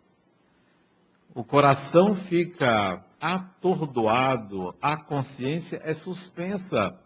O 1.35 1.43
coração 1.43 2.15
fica 2.15 3.05
atordoado, 3.21 4.77
a 4.81 4.97
consciência 4.97 5.81
é 5.83 5.93
suspensa, 5.93 6.97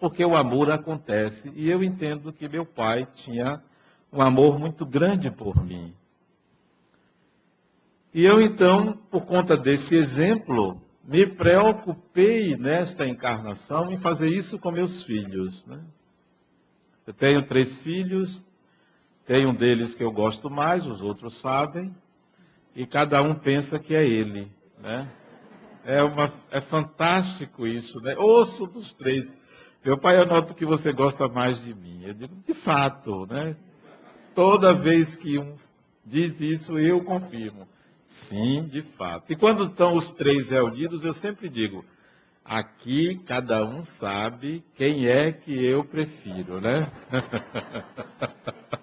porque 0.00 0.24
o 0.24 0.34
amor 0.34 0.68
acontece. 0.72 1.48
E 1.54 1.70
eu 1.70 1.84
entendo 1.84 2.32
que 2.32 2.48
meu 2.48 2.66
pai 2.66 3.06
tinha 3.14 3.62
um 4.12 4.20
amor 4.20 4.58
muito 4.58 4.84
grande 4.84 5.30
por 5.30 5.64
mim. 5.64 5.94
E 8.12 8.24
eu 8.24 8.40
então, 8.42 8.98
por 9.08 9.24
conta 9.24 9.56
desse 9.56 9.94
exemplo, 9.94 10.82
me 11.06 11.24
preocupei 11.24 12.56
nesta 12.56 13.06
encarnação 13.06 13.90
em 13.92 13.98
fazer 13.98 14.28
isso 14.28 14.58
com 14.58 14.72
meus 14.72 15.04
filhos. 15.04 15.64
Né? 15.66 15.80
Eu 17.06 17.14
tenho 17.14 17.42
três 17.42 17.80
filhos, 17.80 18.42
tem 19.24 19.46
um 19.46 19.54
deles 19.54 19.94
que 19.94 20.02
eu 20.02 20.10
gosto 20.10 20.50
mais, 20.50 20.86
os 20.86 21.02
outros 21.02 21.40
sabem, 21.40 21.94
e 22.74 22.84
cada 22.84 23.22
um 23.22 23.34
pensa 23.34 23.78
que 23.78 23.94
é 23.94 24.04
ele. 24.04 24.50
Né? 24.78 25.08
É, 25.84 26.02
uma, 26.02 26.32
é 26.50 26.60
fantástico 26.60 27.66
isso, 27.66 28.00
né? 28.00 28.16
Ouço 28.16 28.66
dos 28.66 28.92
três. 28.94 29.32
Meu 29.84 29.96
pai, 29.96 30.18
eu 30.18 30.26
noto 30.26 30.52
que 30.52 30.66
você 30.66 30.92
gosta 30.92 31.28
mais 31.28 31.62
de 31.62 31.72
mim. 31.72 32.02
Eu 32.02 32.12
digo, 32.12 32.34
de 32.44 32.54
fato, 32.54 33.24
né? 33.26 33.56
Toda 34.34 34.74
vez 34.74 35.14
que 35.14 35.38
um 35.38 35.56
diz 36.04 36.40
isso, 36.40 36.76
eu 36.76 37.04
confirmo. 37.04 37.68
Sim, 38.28 38.64
de 38.64 38.82
fato. 38.82 39.32
E 39.32 39.36
quando 39.36 39.64
estão 39.64 39.94
os 39.94 40.10
três 40.12 40.50
reunidos, 40.50 41.04
eu 41.04 41.14
sempre 41.14 41.48
digo: 41.48 41.84
aqui 42.44 43.20
cada 43.26 43.64
um 43.64 43.84
sabe 43.84 44.64
quem 44.74 45.06
é 45.06 45.32
que 45.32 45.64
eu 45.64 45.84
prefiro, 45.84 46.60
né? 46.60 46.90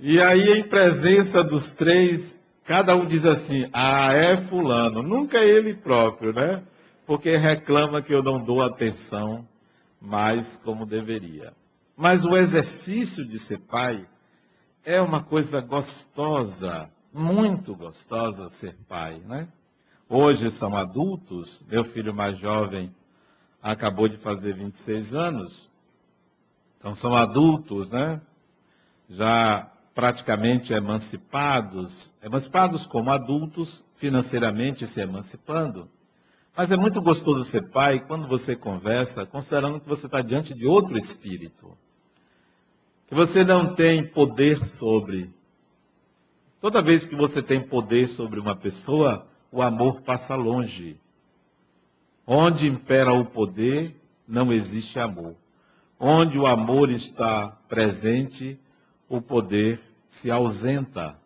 e 0.00 0.20
aí, 0.20 0.58
em 0.58 0.62
presença 0.62 1.44
dos 1.44 1.70
três, 1.72 2.36
cada 2.64 2.96
um 2.96 3.04
diz 3.04 3.24
assim: 3.24 3.68
ah, 3.72 4.12
é 4.12 4.36
Fulano. 4.48 5.02
Nunca 5.02 5.38
é 5.38 5.48
ele 5.48 5.74
próprio, 5.74 6.32
né? 6.32 6.62
porque 7.08 7.38
reclama 7.38 8.02
que 8.02 8.12
eu 8.12 8.22
não 8.22 8.38
dou 8.38 8.62
atenção 8.62 9.48
mais 9.98 10.46
como 10.62 10.84
deveria. 10.84 11.54
Mas 11.96 12.22
o 12.22 12.36
exercício 12.36 13.24
de 13.24 13.38
ser 13.38 13.60
pai 13.60 14.06
é 14.84 15.00
uma 15.00 15.22
coisa 15.22 15.62
gostosa, 15.62 16.90
muito 17.12 17.74
gostosa 17.74 18.50
ser 18.50 18.76
pai, 18.88 19.20
né? 19.26 19.48
Hoje 20.08 20.50
são 20.52 20.76
adultos, 20.76 21.60
meu 21.68 21.84
filho 21.84 22.14
mais 22.14 22.38
jovem 22.38 22.94
acabou 23.62 24.08
de 24.08 24.16
fazer 24.16 24.54
26 24.54 25.14
anos, 25.14 25.68
então 26.78 26.94
são 26.94 27.14
adultos, 27.14 27.90
né? 27.90 28.20
Já 29.10 29.70
praticamente 29.94 30.72
emancipados, 30.72 32.12
emancipados 32.22 32.86
como 32.86 33.10
adultos, 33.10 33.84
financeiramente 33.96 34.86
se 34.86 35.00
emancipando. 35.00 35.88
Mas 36.56 36.70
é 36.70 36.76
muito 36.76 37.02
gostoso 37.02 37.44
ser 37.44 37.70
pai 37.70 38.00
quando 38.06 38.26
você 38.28 38.56
conversa, 38.56 39.26
considerando 39.26 39.80
que 39.80 39.88
você 39.88 40.06
está 40.06 40.20
diante 40.22 40.54
de 40.54 40.66
outro 40.66 40.96
espírito. 40.98 41.76
Que 43.06 43.14
você 43.14 43.44
não 43.44 43.74
tem 43.74 44.06
poder 44.06 44.64
sobre. 44.66 45.32
Toda 46.60 46.82
vez 46.82 47.04
que 47.06 47.14
você 47.14 47.40
tem 47.40 47.60
poder 47.60 48.08
sobre 48.08 48.40
uma 48.40 48.56
pessoa, 48.56 49.26
o 49.52 49.62
amor 49.62 50.00
passa 50.02 50.34
longe. 50.34 50.98
Onde 52.26 52.66
impera 52.66 53.12
o 53.12 53.24
poder, 53.24 53.94
não 54.26 54.52
existe 54.52 54.98
amor. 54.98 55.36
Onde 55.98 56.38
o 56.38 56.46
amor 56.46 56.90
está 56.90 57.48
presente, 57.68 58.58
o 59.08 59.20
poder 59.20 59.80
se 60.10 60.30
ausenta. 60.30 61.16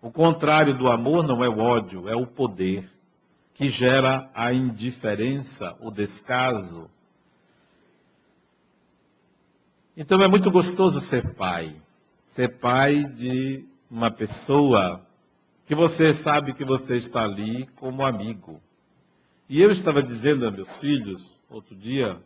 O 0.00 0.10
contrário 0.10 0.76
do 0.76 0.88
amor 0.88 1.26
não 1.26 1.44
é 1.44 1.48
o 1.48 1.58
ódio, 1.58 2.08
é 2.08 2.16
o 2.16 2.26
poder, 2.26 2.90
que 3.54 3.70
gera 3.70 4.30
a 4.34 4.52
indiferença, 4.52 5.76
o 5.78 5.90
descaso. 5.90 6.90
Então 9.94 10.22
é 10.22 10.26
muito 10.26 10.50
gostoso 10.50 11.00
ser 11.02 11.34
pai. 11.34 11.76
Ser 12.26 12.58
pai 12.58 13.04
de 13.04 13.64
uma 13.92 14.10
pessoa 14.10 15.06
que 15.66 15.74
você 15.74 16.16
sabe 16.16 16.54
que 16.54 16.64
você 16.64 16.96
está 16.96 17.22
ali 17.22 17.66
como 17.76 18.04
amigo. 18.04 18.60
E 19.48 19.60
eu 19.60 19.70
estava 19.70 20.02
dizendo 20.02 20.48
a 20.48 20.50
meus 20.50 20.78
filhos, 20.78 21.38
outro 21.48 21.76
dia, 21.76 22.20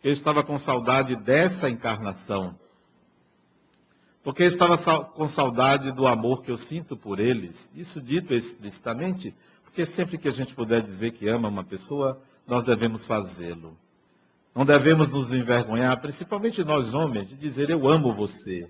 que 0.00 0.08
eu 0.08 0.12
estava 0.12 0.42
com 0.42 0.56
saudade 0.56 1.16
dessa 1.16 1.68
encarnação 1.68 2.56
porque 4.22 4.42
eu 4.42 4.48
estava 4.48 4.76
com 5.04 5.26
saudade 5.28 5.90
do 5.92 6.06
amor 6.06 6.42
que 6.42 6.50
eu 6.50 6.56
sinto 6.56 6.96
por 6.96 7.18
eles. 7.18 7.56
Isso 7.74 8.00
dito 8.00 8.34
explicitamente, 8.34 9.34
porque 9.64 9.86
sempre 9.86 10.18
que 10.18 10.28
a 10.28 10.32
gente 10.32 10.54
puder 10.54 10.82
dizer 10.82 11.12
que 11.12 11.28
ama 11.28 11.48
uma 11.48 11.64
pessoa, 11.64 12.20
nós 12.46 12.64
devemos 12.64 13.06
fazê-lo. 13.06 13.76
Não 14.54 14.64
devemos 14.64 15.08
nos 15.08 15.32
envergonhar, 15.32 15.98
principalmente 16.00 16.62
nós 16.64 16.92
homens, 16.92 17.28
de 17.28 17.36
dizer 17.36 17.70
eu 17.70 17.88
amo 17.88 18.14
você. 18.14 18.68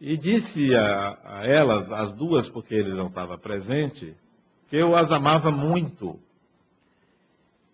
E 0.00 0.16
disse 0.16 0.74
a, 0.76 1.18
a 1.24 1.46
elas, 1.46 1.90
as 1.90 2.14
duas, 2.14 2.48
porque 2.48 2.74
ele 2.74 2.94
não 2.94 3.08
estava 3.08 3.36
presente, 3.36 4.16
que 4.68 4.76
eu 4.76 4.94
as 4.94 5.10
amava 5.10 5.50
muito 5.50 6.18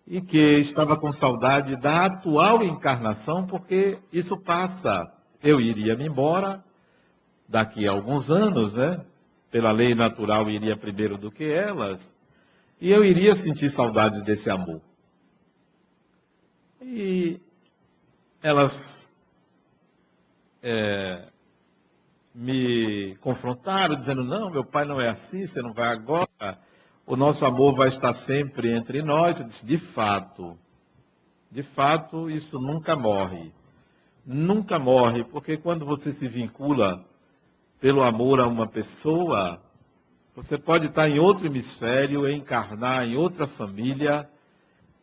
e 0.07 0.21
que 0.21 0.37
estava 0.59 0.97
com 0.97 1.11
saudade 1.11 1.75
da 1.75 2.05
atual 2.05 2.63
encarnação, 2.63 3.45
porque 3.45 3.97
isso 4.11 4.37
passa 4.37 5.11
eu 5.43 5.61
iria 5.61 5.95
me 5.95 6.07
embora 6.07 6.63
daqui 7.47 7.87
a 7.87 7.91
alguns 7.91 8.31
anos, 8.31 8.73
né? 8.73 9.05
Pela 9.51 9.71
lei 9.71 9.93
natural 9.93 10.49
iria 10.49 10.75
primeiro 10.75 11.17
do 11.17 11.31
que 11.31 11.45
elas, 11.45 12.03
e 12.81 12.91
eu 12.91 13.05
iria 13.05 13.35
sentir 13.35 13.69
saudades 13.69 14.21
desse 14.23 14.49
amor. 14.49 14.81
E 16.81 17.39
elas 18.41 19.09
é, 20.61 21.27
me 22.35 23.15
confrontaram, 23.21 23.95
dizendo: 23.95 24.23
não, 24.23 24.51
meu 24.51 24.65
pai 24.65 24.85
não 24.85 24.99
é 24.99 25.07
assim, 25.09 25.47
você 25.47 25.61
não 25.61 25.73
vai 25.73 25.87
agora, 25.87 26.59
o 27.07 27.15
nosso 27.15 27.45
amor 27.45 27.75
vai 27.75 27.87
estar 27.87 28.13
sempre 28.13 28.75
entre 28.75 29.01
nós. 29.01 29.39
Eu 29.39 29.45
disse: 29.45 29.65
de 29.65 29.77
fato, 29.77 30.57
de 31.49 31.63
fato, 31.63 32.29
isso 32.29 32.59
nunca 32.59 32.95
morre 32.95 33.51
nunca 34.25 34.79
morre, 34.79 35.23
porque 35.23 35.55
quando 35.55 35.85
você 35.85 36.11
se 36.11 36.27
vincula 36.27 37.05
pelo 37.79 38.01
amor 38.01 38.39
a 38.39 38.47
uma 38.47 38.67
pessoa, 38.67 39.61
você 40.35 40.57
pode 40.57 40.87
estar 40.87 41.07
em 41.07 41.19
outro 41.19 41.45
hemisfério, 41.45 42.27
encarnar 42.27 43.07
em 43.07 43.15
outra 43.15 43.45
família, 43.45 44.27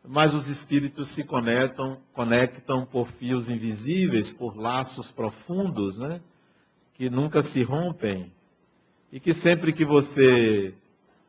mas 0.05 0.35
os 0.35 0.49
espíritos 0.49 1.09
se 1.09 1.23
conectam, 1.23 1.99
conectam 2.13 2.85
por 2.85 3.07
fios 3.13 3.49
invisíveis, 3.49 4.33
por 4.33 4.57
laços 4.57 5.13
profundos, 5.13 5.97
né? 5.97 6.21
Que 6.95 7.11
nunca 7.11 7.43
se 7.43 7.63
rompem. 7.63 8.33
E 9.11 9.21
que 9.21 9.35
sempre 9.35 9.73
que 9.73 9.85
você 9.85 10.75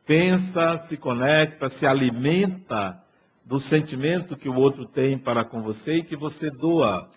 pensa, 0.06 0.78
se 0.86 0.96
conecta, 0.96 1.68
se 1.68 1.86
alimenta 1.86 3.02
do 3.44 3.58
sentimento 3.58 4.36
que 4.36 4.48
o 4.48 4.54
outro 4.54 4.86
tem 4.86 5.18
para 5.18 5.44
com 5.44 5.62
você 5.62 5.96
e 5.96 6.04
que 6.04 6.16
você 6.16 6.50
doa 6.50 7.10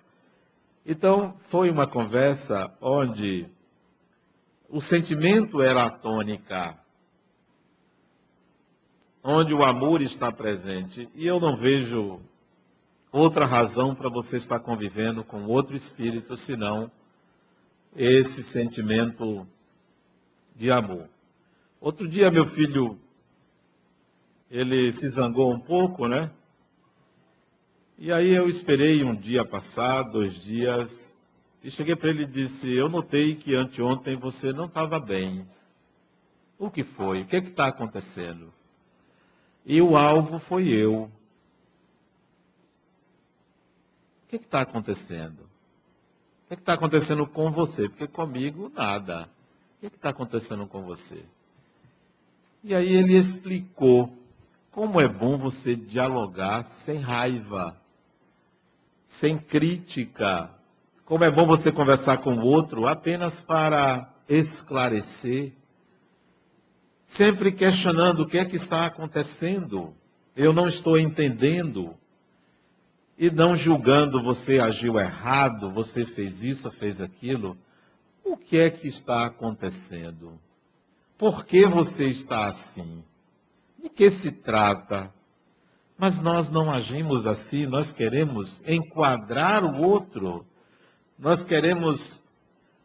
então, 0.90 1.36
foi 1.50 1.70
uma 1.70 1.86
conversa 1.86 2.74
onde 2.80 3.46
o 4.70 4.80
sentimento 4.80 5.62
era 5.62 5.84
a 5.84 5.90
tônica, 5.90 6.80
onde 9.22 9.54
o 9.54 9.66
amor 9.66 10.02
está 10.02 10.32
presente. 10.32 11.10
E 11.14 11.28
eu 11.28 11.42
não 11.42 11.58
vejo 11.58 12.22
outra 13.12 13.46
razão 13.46 13.94
para 13.94 14.10
você 14.10 14.38
estar 14.38 14.62
convivendo 14.62 15.26
com 15.26 15.44
outro 15.48 15.76
espírito 15.76 16.38
senão 16.38 16.90
esse 17.98 18.44
sentimento 18.44 19.48
de 20.56 20.72
amor. 20.72 21.10
Outro 21.82 22.08
dia, 22.08 22.30
meu 22.30 22.48
filho, 22.48 23.00
ele 24.52 24.94
se 24.94 25.10
zangou 25.10 25.52
um 25.52 25.60
pouco, 25.60 26.08
né? 26.08 26.32
E 27.98 28.12
aí 28.12 28.30
eu 28.30 28.48
esperei 28.48 29.04
um 29.04 29.16
dia 29.16 29.44
passar, 29.44 30.04
dois 30.04 30.36
dias, 30.36 31.16
e 31.64 31.72
cheguei 31.72 31.96
para 31.96 32.10
ele 32.10 32.24
e 32.24 32.28
disse, 32.28 32.72
eu 32.72 32.88
notei 32.88 33.36
que 33.36 33.56
anteontem 33.56 34.16
você 34.16 34.54
não 34.54 34.66
estava 34.66 35.00
bem. 35.00 35.48
O 36.60 36.70
que 36.70 36.84
foi? 36.84 37.22
O 37.22 37.26
que 37.26 37.36
é 37.36 37.40
está 37.40 37.68
acontecendo? 37.68 38.54
E 39.66 39.82
o 39.82 39.98
alvo 39.98 40.38
foi 40.38 40.70
eu. 40.70 41.12
O 44.24 44.30
que 44.30 44.36
é 44.36 44.40
está 44.40 44.62
acontecendo? 44.62 45.50
O 46.50 46.56
que 46.56 46.62
está 46.62 46.74
acontecendo 46.74 47.28
com 47.28 47.52
você? 47.52 47.90
Porque 47.90 48.08
comigo 48.08 48.72
nada. 48.74 49.30
O 49.78 49.90
que 49.90 49.96
está 49.96 50.10
acontecendo 50.10 50.66
com 50.66 50.84
você? 50.84 51.24
E 52.64 52.74
aí 52.74 52.94
ele 52.94 53.16
explicou 53.16 54.12
como 54.72 55.00
é 55.00 55.08
bom 55.08 55.38
você 55.38 55.76
dialogar 55.76 56.64
sem 56.86 57.00
raiva 57.00 57.78
sem 59.10 59.38
crítica. 59.38 60.50
Como 61.06 61.24
é 61.24 61.32
bom 61.32 61.46
você 61.46 61.72
conversar 61.72 62.18
com 62.18 62.36
o 62.36 62.46
outro 62.46 62.86
apenas 62.86 63.42
para 63.42 64.14
esclarecer, 64.28 65.54
sempre 67.06 67.52
questionando 67.52 68.22
o 68.22 68.28
que 68.28 68.38
é 68.38 68.46
que 68.46 68.58
está 68.58 68.86
acontecendo. 68.86 69.94
Eu 70.36 70.52
não 70.52 70.68
estou 70.68 71.00
entendendo. 71.00 71.96
E 73.18 73.32
não 73.32 73.56
julgando 73.56 74.22
você 74.22 74.60
agiu 74.60 75.00
errado, 75.00 75.72
você 75.72 76.06
fez 76.06 76.44
isso, 76.44 76.70
fez 76.70 77.02
aquilo. 77.02 77.58
O 78.24 78.38
que 78.38 78.58
é 78.58 78.70
que 78.70 78.88
está 78.88 79.26
acontecendo? 79.26 80.40
Por 81.18 81.44
que 81.44 81.66
você 81.66 82.06
está 82.06 82.48
assim? 82.48 83.04
De 83.82 83.90
que 83.90 84.12
se 84.12 84.32
trata? 84.32 85.12
Mas 85.98 86.20
nós 86.20 86.48
não 86.48 86.70
agimos 86.70 87.26
assim, 87.26 87.66
nós 87.66 87.92
queremos 87.92 88.62
enquadrar 88.68 89.66
o 89.66 89.82
outro, 89.82 90.46
nós 91.18 91.44
queremos 91.44 92.22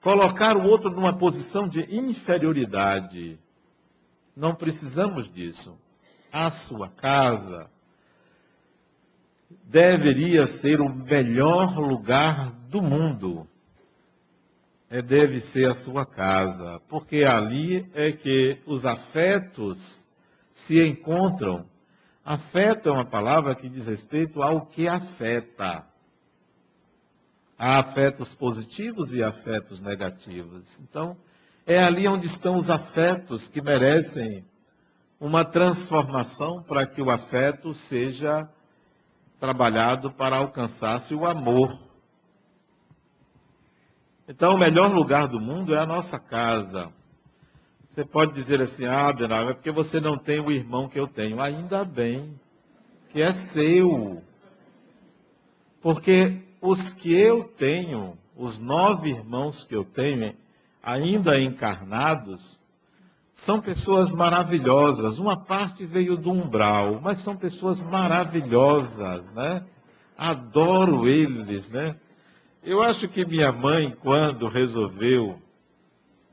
colocar 0.00 0.56
o 0.56 0.64
outro 0.66 0.90
numa 0.90 1.12
posição 1.12 1.68
de 1.68 1.80
inferioridade. 1.94 3.38
Não 4.34 4.54
precisamos 4.54 5.30
disso. 5.30 5.76
A 6.32 6.50
sua 6.50 6.88
casa 6.88 7.68
deveria 9.64 10.46
ser 10.46 10.80
o 10.80 10.88
melhor 10.88 11.78
lugar 11.78 12.52
do 12.68 12.82
mundo. 12.82 13.46
É, 14.90 15.00
deve 15.00 15.40
ser 15.40 15.70
a 15.70 15.74
sua 15.74 16.04
casa, 16.04 16.80
porque 16.88 17.24
ali 17.24 17.90
é 17.94 18.12
que 18.12 18.58
os 18.66 18.84
afetos 18.84 20.04
se 20.52 20.86
encontram 20.86 21.66
Afeto 22.24 22.88
é 22.88 22.92
uma 22.92 23.04
palavra 23.04 23.54
que 23.54 23.68
diz 23.68 23.86
respeito 23.86 24.42
ao 24.42 24.66
que 24.66 24.86
afeta. 24.86 25.84
Há 27.58 27.78
afetos 27.78 28.32
positivos 28.34 29.12
e 29.12 29.22
afetos 29.22 29.80
negativos. 29.80 30.78
Então, 30.80 31.16
é 31.66 31.78
ali 31.80 32.06
onde 32.06 32.26
estão 32.26 32.56
os 32.56 32.70
afetos 32.70 33.48
que 33.48 33.60
merecem 33.60 34.44
uma 35.18 35.44
transformação 35.44 36.62
para 36.62 36.86
que 36.86 37.02
o 37.02 37.10
afeto 37.10 37.74
seja 37.74 38.48
trabalhado 39.42 40.12
para 40.12 40.36
alcançar-se 40.36 41.16
o 41.16 41.26
amor. 41.26 41.76
Então, 44.28 44.54
o 44.54 44.58
melhor 44.58 44.92
lugar 44.92 45.26
do 45.26 45.40
mundo 45.40 45.74
é 45.74 45.78
a 45.80 45.84
nossa 45.84 46.16
casa. 46.16 46.92
Você 47.88 48.04
pode 48.04 48.34
dizer 48.34 48.62
assim, 48.62 48.86
ah, 48.86 49.08
Adenal, 49.08 49.50
é 49.50 49.52
porque 49.52 49.72
você 49.72 50.00
não 50.00 50.16
tem 50.16 50.38
o 50.38 50.52
irmão 50.52 50.88
que 50.88 50.96
eu 50.96 51.08
tenho. 51.08 51.40
Ainda 51.40 51.84
bem 51.84 52.38
que 53.10 53.20
é 53.20 53.34
seu. 53.52 54.22
Porque 55.80 56.40
os 56.60 56.92
que 56.92 57.12
eu 57.12 57.42
tenho, 57.42 58.16
os 58.36 58.60
nove 58.60 59.10
irmãos 59.10 59.64
que 59.64 59.74
eu 59.74 59.84
tenho, 59.84 60.36
ainda 60.80 61.40
encarnados, 61.40 62.60
são 63.42 63.60
pessoas 63.60 64.12
maravilhosas. 64.12 65.18
Uma 65.18 65.36
parte 65.36 65.84
veio 65.84 66.16
do 66.16 66.30
umbral, 66.30 67.00
mas 67.02 67.18
são 67.18 67.36
pessoas 67.36 67.82
maravilhosas, 67.82 69.30
né? 69.32 69.64
Adoro 70.16 71.08
eles, 71.08 71.68
né? 71.68 71.96
Eu 72.62 72.80
acho 72.80 73.08
que 73.08 73.24
minha 73.24 73.50
mãe, 73.50 73.90
quando 74.00 74.46
resolveu 74.46 75.42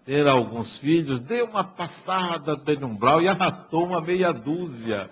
ter 0.06 0.28
alguns 0.28 0.78
filhos, 0.78 1.22
deu 1.22 1.48
uma 1.48 1.63
passada 1.63 2.56
no 2.80 2.88
umbral 2.88 3.22
e 3.22 3.28
arrastou 3.28 3.88
uma 3.88 4.02
meia 4.02 4.32
dúzia. 4.32 5.10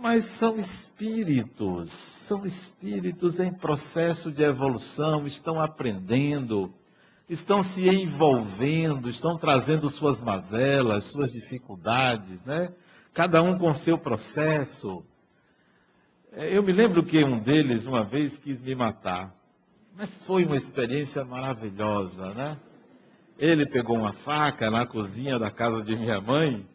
Mas 0.00 0.24
são 0.38 0.56
espíritos, 0.56 1.92
são 2.26 2.46
espíritos 2.46 3.38
em 3.38 3.52
processo 3.52 4.32
de 4.32 4.42
evolução, 4.42 5.26
estão 5.26 5.60
aprendendo 5.60 6.72
estão 7.28 7.62
se 7.62 7.88
envolvendo, 7.88 9.08
estão 9.08 9.38
trazendo 9.38 9.88
suas 9.88 10.22
mazelas, 10.22 11.04
suas 11.04 11.32
dificuldades, 11.32 12.44
né? 12.44 12.72
Cada 13.14 13.42
um 13.42 13.58
com 13.58 13.72
seu 13.74 13.98
processo. 13.98 15.04
É, 16.32 16.56
eu 16.56 16.62
me 16.62 16.72
lembro 16.72 17.02
que 17.02 17.22
um 17.24 17.38
deles 17.38 17.84
uma 17.84 18.04
vez 18.04 18.38
quis 18.38 18.62
me 18.62 18.74
matar, 18.74 19.34
mas 19.94 20.10
foi 20.24 20.44
uma 20.44 20.56
experiência 20.56 21.24
maravilhosa, 21.24 22.32
né? 22.34 22.58
Ele 23.38 23.66
pegou 23.66 23.98
uma 23.98 24.12
faca 24.12 24.70
na 24.70 24.86
cozinha 24.86 25.38
da 25.38 25.50
casa 25.50 25.82
de 25.82 25.96
minha 25.96 26.20
mãe 26.20 26.66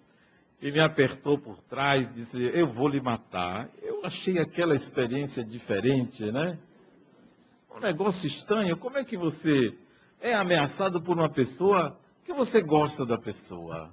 e 0.62 0.72
me 0.72 0.80
apertou 0.80 1.38
por 1.38 1.58
trás, 1.64 2.14
disse: 2.14 2.38
Eu 2.54 2.68
vou 2.68 2.88
lhe 2.88 3.00
matar. 3.00 3.70
Eu 3.82 4.02
achei 4.04 4.40
aquela 4.40 4.76
experiência 4.76 5.44
diferente, 5.44 6.32
né? 6.32 6.58
Um 7.76 7.80
negócio 7.80 8.28
estranho. 8.28 8.76
Como 8.76 8.98
é 8.98 9.04
que 9.04 9.18
você 9.18 9.74
é 10.22 10.34
ameaçado 10.34 11.02
por 11.02 11.18
uma 11.18 11.30
pessoa 11.30 11.98
que 12.26 12.34
você 12.34 12.62
gosta 12.62 13.06
da 13.06 13.18
pessoa. 13.18 13.92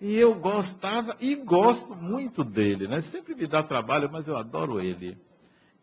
E 0.00 0.16
eu 0.16 0.34
gostava 0.34 1.16
e 1.20 1.36
gosto 1.36 1.94
muito 1.94 2.42
dele, 2.42 2.88
né? 2.88 3.00
Sempre 3.00 3.34
me 3.34 3.46
dá 3.46 3.62
trabalho, 3.62 4.10
mas 4.10 4.26
eu 4.26 4.36
adoro 4.36 4.84
ele. 4.84 5.16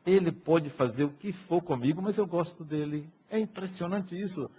Ele 0.05 0.31
pode 0.31 0.69
fazer 0.69 1.05
o 1.05 1.09
que 1.09 1.31
for 1.31 1.61
comigo, 1.61 2.01
mas 2.01 2.17
eu 2.17 2.27
gosto 2.27 2.63
dele. 2.63 3.07
É 3.29 3.39
impressionante 3.39 4.19
isso. 4.19 4.49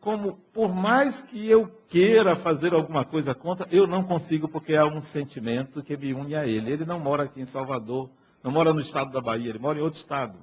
Como, 0.00 0.38
por 0.52 0.72
mais 0.72 1.20
que 1.22 1.48
eu 1.48 1.68
queira 1.88 2.36
fazer 2.36 2.72
alguma 2.72 3.04
coisa 3.04 3.34
contra, 3.34 3.66
eu 3.72 3.86
não 3.86 4.04
consigo, 4.04 4.48
porque 4.48 4.76
há 4.76 4.86
um 4.86 5.02
sentimento 5.02 5.82
que 5.82 5.96
me 5.96 6.14
une 6.14 6.36
a 6.36 6.46
ele. 6.46 6.70
Ele 6.70 6.84
não 6.84 7.00
mora 7.00 7.24
aqui 7.24 7.40
em 7.40 7.46
Salvador, 7.46 8.08
não 8.42 8.52
mora 8.52 8.72
no 8.72 8.80
estado 8.80 9.10
da 9.10 9.20
Bahia, 9.20 9.48
ele 9.48 9.58
mora 9.58 9.78
em 9.78 9.82
outro 9.82 9.98
estado. 9.98 10.38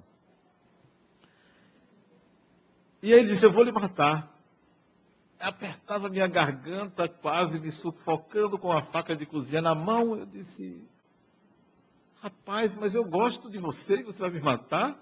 E 3.06 3.14
ele 3.14 3.28
disse: 3.28 3.46
Eu 3.46 3.52
vou 3.52 3.64
lhe 3.64 3.72
matar. 3.72 4.36
Apertava 5.40 6.10
minha 6.10 6.26
garganta, 6.26 7.08
quase 7.08 7.60
me 7.60 7.72
sufocando 7.72 8.58
com 8.58 8.72
a 8.72 8.82
faca 8.82 9.16
de 9.16 9.28
cozinha 9.28 9.62
na 9.62 9.76
mão. 9.76 10.18
Eu 10.18 10.26
disse: 10.26 10.82
Rapaz, 12.20 12.74
mas 12.74 12.96
eu 12.96 13.06
gosto 13.06 13.48
de 13.48 13.60
você 13.60 14.02
você 14.02 14.18
vai 14.18 14.32
me 14.32 14.42
matar? 14.42 15.00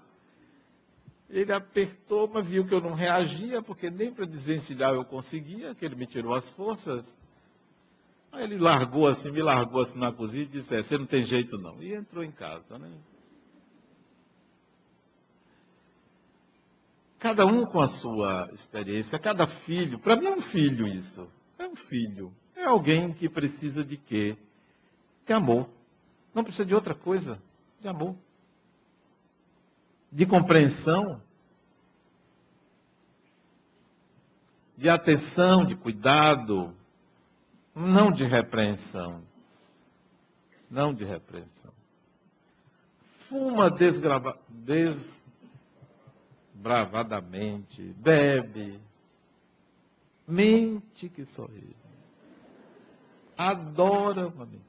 Ele 1.30 1.50
apertou, 1.50 2.28
mas 2.28 2.46
viu 2.46 2.66
que 2.66 2.74
eu 2.74 2.80
não 2.82 2.92
reagia, 2.92 3.62
porque 3.62 3.90
nem 3.90 4.12
para 4.12 4.26
desvencilhar 4.26 4.92
eu 4.92 5.06
conseguia, 5.06 5.74
que 5.74 5.82
ele 5.82 5.94
me 5.94 6.06
tirou 6.06 6.34
as 6.34 6.52
forças. 6.52 7.10
Aí 8.30 8.44
ele 8.44 8.58
largou 8.58 9.08
assim, 9.08 9.30
me 9.30 9.40
largou 9.40 9.80
assim 9.80 9.98
na 9.98 10.12
cozinha 10.12 10.42
e 10.42 10.46
disse: 10.46 10.74
é, 10.74 10.82
Você 10.82 10.98
não 10.98 11.06
tem 11.06 11.24
jeito 11.24 11.56
não. 11.56 11.82
E 11.82 11.94
entrou 11.94 12.22
em 12.22 12.32
casa, 12.32 12.78
né? 12.78 12.92
Cada 17.24 17.46
um 17.46 17.64
com 17.64 17.80
a 17.80 17.88
sua 17.88 18.50
experiência, 18.52 19.18
cada 19.18 19.46
filho. 19.46 19.98
Para 19.98 20.14
mim 20.14 20.26
é 20.26 20.30
um 20.30 20.42
filho 20.42 20.86
isso. 20.86 21.26
É 21.58 21.66
um 21.66 21.74
filho. 21.74 22.30
É 22.54 22.64
alguém 22.64 23.14
que 23.14 23.30
precisa 23.30 23.82
de 23.82 23.96
quê? 23.96 24.36
De 25.24 25.32
amor. 25.32 25.66
Não 26.34 26.44
precisa 26.44 26.66
de 26.66 26.74
outra 26.74 26.94
coisa. 26.94 27.40
De 27.80 27.88
amor. 27.88 28.14
De 30.12 30.26
compreensão. 30.26 31.18
De 34.76 34.90
atenção, 34.90 35.64
de 35.64 35.74
cuidado. 35.76 36.76
Não 37.74 38.12
de 38.12 38.24
repreensão. 38.24 39.22
Não 40.70 40.92
de 40.92 41.06
repreensão. 41.06 41.72
Fuma 43.30 43.70
desgrava, 43.70 44.38
des, 44.46 44.94
bravadamente, 46.54 47.82
bebe, 47.98 48.80
mente 50.26 51.08
que 51.08 51.24
sorri, 51.24 51.76
adora 53.36 54.28
uma 54.28 54.46
mentira. 54.46 54.64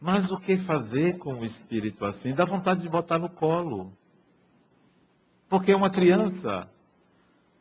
Mas 0.00 0.30
o 0.30 0.38
que 0.38 0.56
fazer 0.56 1.18
com 1.18 1.40
o 1.40 1.44
espírito 1.44 2.06
assim? 2.06 2.32
Dá 2.32 2.46
vontade 2.46 2.80
de 2.80 2.88
botar 2.88 3.18
no 3.18 3.28
colo. 3.28 3.92
Porque 5.46 5.72
é 5.72 5.76
uma 5.76 5.90
criança. 5.90 6.70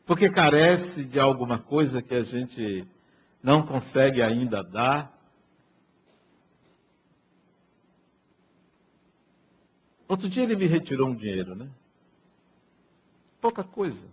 Porque 0.06 0.30
carece 0.30 1.04
de 1.04 1.20
alguma 1.20 1.60
coisa 1.60 2.02
que 2.02 2.16
a 2.16 2.24
gente 2.24 2.88
não 3.44 3.66
consegue 3.66 4.22
ainda 4.22 4.64
dar. 4.64 5.19
Outro 10.10 10.28
dia 10.28 10.42
ele 10.42 10.56
me 10.56 10.66
retirou 10.66 11.08
um 11.08 11.16
dinheiro, 11.16 11.54
né? 11.54 11.70
Pouca 13.40 13.64
coisa. 13.64 14.08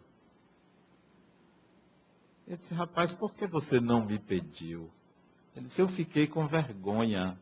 Eu 2.46 2.58
disse, 2.58 2.74
rapaz, 2.74 3.14
por 3.14 3.32
que 3.34 3.46
você 3.46 3.80
não 3.80 4.04
me 4.04 4.18
pediu? 4.18 4.90
Ele 5.56 5.66
disse, 5.66 5.80
eu 5.80 5.88
fiquei 5.88 6.26
com 6.26 6.46
vergonha. 6.46 7.38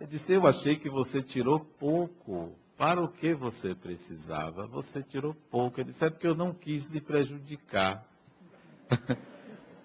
Ele 0.00 0.10
disse, 0.10 0.32
eu 0.32 0.46
achei 0.46 0.76
que 0.76 0.88
você 0.88 1.20
tirou 1.20 1.58
pouco. 1.58 2.54
Para 2.78 3.02
o 3.02 3.08
que 3.08 3.34
você 3.34 3.74
precisava? 3.74 4.66
Você 4.68 5.02
tirou 5.02 5.34
pouco. 5.50 5.80
Ele 5.80 5.90
disse, 5.90 6.04
é 6.04 6.10
porque 6.10 6.26
eu 6.26 6.36
não 6.36 6.54
quis 6.54 6.84
lhe 6.84 7.00
prejudicar. 7.00 8.06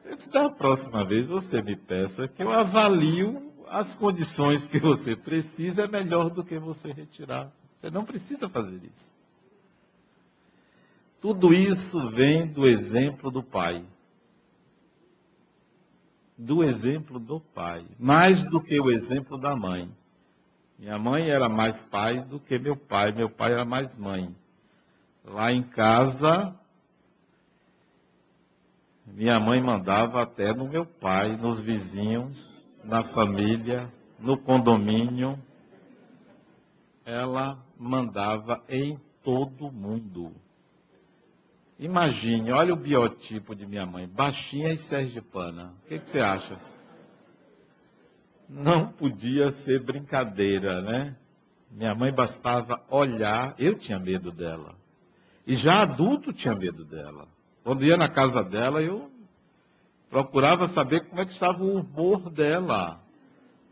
Eu 0.03 0.15
disse, 0.15 0.29
da 0.29 0.49
próxima 0.49 1.05
vez 1.05 1.25
você 1.25 1.61
me 1.61 1.73
peça 1.73 2.27
que 2.27 2.43
eu 2.43 2.51
avalio 2.51 3.50
as 3.71 3.95
condições 3.95 4.67
que 4.67 4.79
você 4.79 5.15
precisa 5.15 5.83
é 5.83 5.87
melhor 5.87 6.29
do 6.29 6.43
que 6.43 6.59
você 6.59 6.91
retirar. 6.91 7.49
Você 7.77 7.89
não 7.89 8.03
precisa 8.03 8.49
fazer 8.49 8.75
isso. 8.83 9.11
Tudo 11.21 11.53
isso 11.53 12.09
vem 12.09 12.45
do 12.45 12.67
exemplo 12.67 13.31
do 13.31 13.41
pai. 13.41 13.85
Do 16.37 16.63
exemplo 16.63 17.17
do 17.17 17.39
pai. 17.39 17.85
Mais 17.97 18.45
do 18.49 18.61
que 18.61 18.77
o 18.79 18.91
exemplo 18.91 19.37
da 19.37 19.55
mãe. 19.55 19.89
Minha 20.77 20.97
mãe 20.97 21.29
era 21.29 21.47
mais 21.47 21.81
pai 21.83 22.19
do 22.19 22.41
que 22.41 22.59
meu 22.59 22.75
pai. 22.75 23.13
Meu 23.13 23.29
pai 23.29 23.53
era 23.53 23.63
mais 23.63 23.95
mãe. 23.95 24.35
Lá 25.23 25.49
em 25.49 25.63
casa, 25.63 26.53
minha 29.05 29.39
mãe 29.39 29.61
mandava 29.61 30.21
até 30.21 30.53
no 30.53 30.67
meu 30.67 30.85
pai, 30.85 31.37
nos 31.37 31.61
vizinhos, 31.61 32.60
na 32.83 33.03
família, 33.03 33.91
no 34.19 34.37
condomínio, 34.37 35.37
ela 37.05 37.57
mandava 37.77 38.63
em 38.69 38.99
todo 39.23 39.71
mundo. 39.71 40.31
Imagine, 41.79 42.51
olha 42.51 42.73
o 42.73 42.77
biotipo 42.77 43.55
de 43.55 43.65
minha 43.65 43.85
mãe, 43.85 44.07
baixinha 44.07 44.71
e 44.71 44.77
sergipana. 44.77 45.73
O 45.83 45.87
que, 45.87 45.99
que 45.99 46.09
você 46.09 46.19
acha? 46.19 46.59
Não 48.47 48.87
podia 48.87 49.51
ser 49.51 49.83
brincadeira, 49.83 50.81
né? 50.81 51.15
Minha 51.71 51.95
mãe 51.95 52.13
bastava 52.13 52.83
olhar, 52.89 53.55
eu 53.57 53.75
tinha 53.75 53.97
medo 53.97 54.31
dela. 54.31 54.75
E 55.47 55.55
já 55.55 55.81
adulto 55.81 56.31
tinha 56.31 56.53
medo 56.53 56.85
dela. 56.85 57.27
Quando 57.63 57.83
ia 57.83 57.97
na 57.97 58.07
casa 58.07 58.43
dela, 58.43 58.81
eu 58.81 59.10
procurava 60.11 60.67
saber 60.67 61.07
como 61.07 61.21
é 61.21 61.25
que 61.25 61.31
estava 61.31 61.63
o 61.63 61.79
humor 61.79 62.29
dela, 62.29 63.01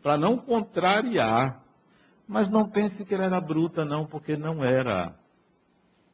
para 0.02 0.16
não 0.16 0.38
contrariar. 0.38 1.62
Mas 2.26 2.50
não 2.50 2.68
pense 2.68 3.04
que 3.04 3.14
ela 3.14 3.24
era 3.24 3.40
bruta, 3.40 3.84
não, 3.84 4.06
porque 4.06 4.36
não 4.36 4.64
era. 4.64 5.14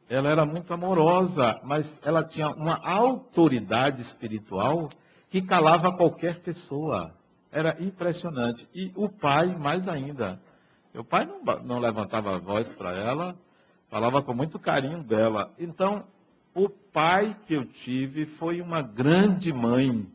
ela 0.09 0.29
era 0.29 0.45
muito 0.45 0.73
amorosa, 0.73 1.59
mas 1.63 1.99
ela 2.03 2.23
tinha 2.23 2.49
uma 2.49 2.75
autoridade 2.83 4.01
espiritual 4.01 4.89
que 5.29 5.41
calava 5.41 5.95
qualquer 5.95 6.41
pessoa. 6.41 7.13
Era 7.51 7.81
impressionante. 7.81 8.67
E 8.73 8.91
o 8.95 9.07
pai, 9.07 9.55
mais 9.55 9.87
ainda. 9.87 10.41
Meu 10.93 11.05
pai 11.05 11.25
não, 11.25 11.41
não 11.63 11.79
levantava 11.79 12.35
a 12.35 12.39
voz 12.39 12.73
para 12.73 12.91
ela, 12.97 13.37
falava 13.89 14.21
com 14.21 14.33
muito 14.33 14.59
carinho 14.59 15.03
dela. 15.03 15.53
Então, 15.57 16.03
o 16.53 16.67
pai 16.67 17.37
que 17.45 17.53
eu 17.53 17.65
tive 17.65 18.25
foi 18.25 18.59
uma 18.59 18.81
grande 18.81 19.53
mãe. 19.53 20.07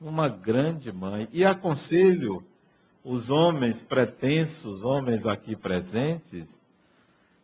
Uma 0.00 0.28
grande 0.28 0.92
mãe. 0.92 1.28
E 1.32 1.44
aconselho 1.44 2.44
os 3.02 3.30
homens 3.30 3.82
pretensos, 3.82 4.82
homens 4.82 5.26
aqui 5.26 5.56
presentes, 5.56 6.48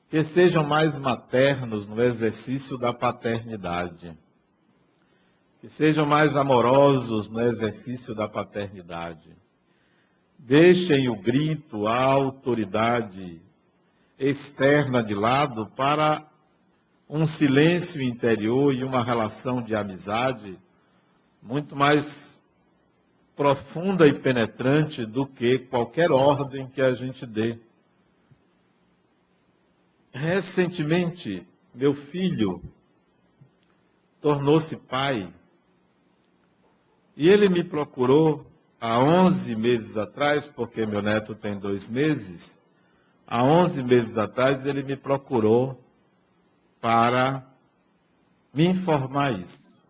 que 0.08 0.24
sejam 0.24 0.62
mais 0.62 0.98
maternos 0.98 1.86
no 1.86 2.00
exercício 2.00 2.78
da 2.78 2.92
paternidade. 2.92 4.16
Que 5.60 5.68
sejam 5.68 6.06
mais 6.06 6.36
amorosos 6.36 7.28
no 7.28 7.40
exercício 7.40 8.14
da 8.14 8.28
paternidade. 8.28 9.30
Deixem 10.38 11.08
o 11.08 11.16
grito, 11.16 11.86
a 11.86 11.96
autoridade 11.96 13.40
externa 14.18 15.02
de 15.02 15.14
lado 15.14 15.66
para 15.66 16.24
um 17.08 17.26
silêncio 17.26 18.02
interior 18.02 18.74
e 18.74 18.84
uma 18.84 19.02
relação 19.02 19.62
de 19.62 19.74
amizade 19.74 20.58
muito 21.42 21.74
mais 21.74 22.33
profunda 23.36 24.06
e 24.06 24.14
penetrante 24.14 25.04
do 25.04 25.26
que 25.26 25.58
qualquer 25.58 26.10
ordem 26.10 26.68
que 26.68 26.80
a 26.80 26.92
gente 26.92 27.26
dê. 27.26 27.58
Recentemente, 30.12 31.46
meu 31.74 31.94
filho 31.94 32.62
tornou-se 34.20 34.76
pai 34.76 35.32
e 37.16 37.28
ele 37.28 37.48
me 37.48 37.64
procurou 37.64 38.46
há 38.80 38.98
11 38.98 39.56
meses 39.56 39.96
atrás, 39.96 40.48
porque 40.48 40.86
meu 40.86 41.02
neto 41.02 41.34
tem 41.34 41.58
dois 41.58 41.88
meses. 41.88 42.56
Há 43.26 43.42
11 43.42 43.82
meses 43.82 44.16
atrás 44.16 44.64
ele 44.66 44.82
me 44.82 44.96
procurou 44.96 45.80
para 46.80 47.44
me 48.52 48.66
informar 48.66 49.32
isso. 49.32 49.82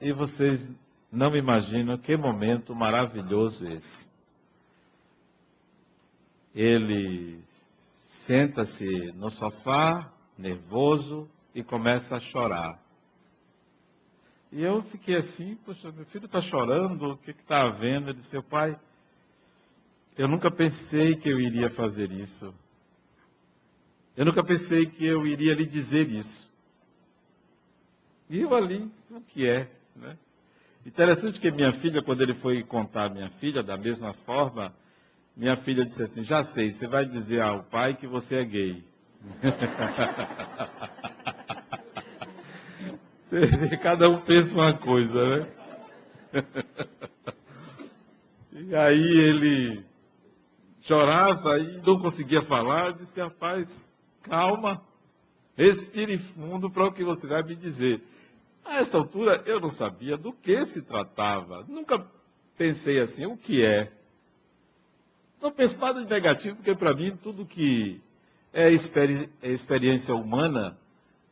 E 0.00 0.12
vocês 0.12 0.68
não 1.10 1.34
imaginam 1.36 1.98
que 1.98 2.16
momento 2.16 2.74
maravilhoso 2.74 3.66
esse. 3.66 4.08
Ele 6.54 7.42
senta-se 8.26 9.12
no 9.12 9.30
sofá, 9.30 10.12
nervoso, 10.38 11.28
e 11.54 11.62
começa 11.62 12.16
a 12.16 12.20
chorar. 12.20 12.80
E 14.52 14.62
eu 14.62 14.82
fiquei 14.84 15.16
assim, 15.16 15.56
poxa, 15.64 15.92
meu 15.92 16.04
filho 16.06 16.26
está 16.26 16.40
chorando, 16.40 17.12
o 17.12 17.16
que 17.16 17.30
está 17.30 17.62
havendo? 17.62 18.10
Ele 18.10 18.18
disse, 18.18 18.32
meu 18.32 18.42
pai, 18.42 18.78
eu 20.16 20.26
nunca 20.26 20.50
pensei 20.50 21.16
que 21.16 21.28
eu 21.28 21.40
iria 21.40 21.70
fazer 21.70 22.10
isso. 22.10 22.52
Eu 24.16 24.24
nunca 24.24 24.42
pensei 24.42 24.86
que 24.86 25.04
eu 25.04 25.26
iria 25.26 25.54
lhe 25.54 25.64
dizer 25.64 26.08
isso. 26.10 26.50
E 28.28 28.40
eu 28.40 28.54
ali, 28.54 28.90
o 29.10 29.20
que 29.20 29.46
é? 29.46 29.70
Né? 29.94 30.16
Interessante 30.90 31.40
que 31.40 31.50
minha 31.52 31.72
filha, 31.72 32.02
quando 32.02 32.20
ele 32.20 32.34
foi 32.34 32.64
contar 32.64 33.04
a 33.04 33.08
minha 33.08 33.30
filha, 33.30 33.62
da 33.62 33.76
mesma 33.76 34.12
forma, 34.12 34.74
minha 35.36 35.56
filha 35.56 35.84
disse 35.84 36.02
assim, 36.02 36.24
já 36.24 36.44
sei, 36.46 36.72
você 36.72 36.88
vai 36.88 37.06
dizer 37.06 37.42
ao 37.42 37.62
pai 37.62 37.94
que 37.94 38.08
você 38.08 38.38
é 38.38 38.44
gay. 38.44 38.82
Cada 43.80 44.10
um 44.10 44.20
pensa 44.22 44.52
uma 44.52 44.72
coisa, 44.72 45.38
né? 45.38 45.46
E 48.52 48.74
aí 48.74 49.18
ele 49.18 49.84
chorava 50.82 51.56
e 51.60 51.80
não 51.86 52.00
conseguia 52.00 52.42
falar. 52.42 52.92
Disse, 52.92 53.20
rapaz, 53.20 53.70
calma, 54.22 54.82
respire 55.56 56.18
fundo 56.18 56.68
para 56.68 56.86
o 56.86 56.92
que 56.92 57.04
você 57.04 57.28
vai 57.28 57.44
me 57.44 57.54
dizer. 57.54 58.02
A 58.64 58.76
essa 58.76 58.96
altura 58.96 59.42
eu 59.46 59.60
não 59.60 59.72
sabia 59.72 60.16
do 60.16 60.32
que 60.32 60.66
se 60.66 60.82
tratava. 60.82 61.64
Nunca 61.68 62.06
pensei 62.56 63.00
assim, 63.00 63.26
o 63.26 63.36
que 63.36 63.64
é? 63.64 63.92
Não 65.40 65.50
penso 65.50 65.78
nada 65.78 66.04
de 66.04 66.10
negativo, 66.10 66.56
porque 66.56 66.74
para 66.74 66.94
mim 66.94 67.16
tudo 67.16 67.46
que 67.46 68.00
é, 68.52 68.68
é 68.68 69.50
experiência 69.52 70.14
humana 70.14 70.76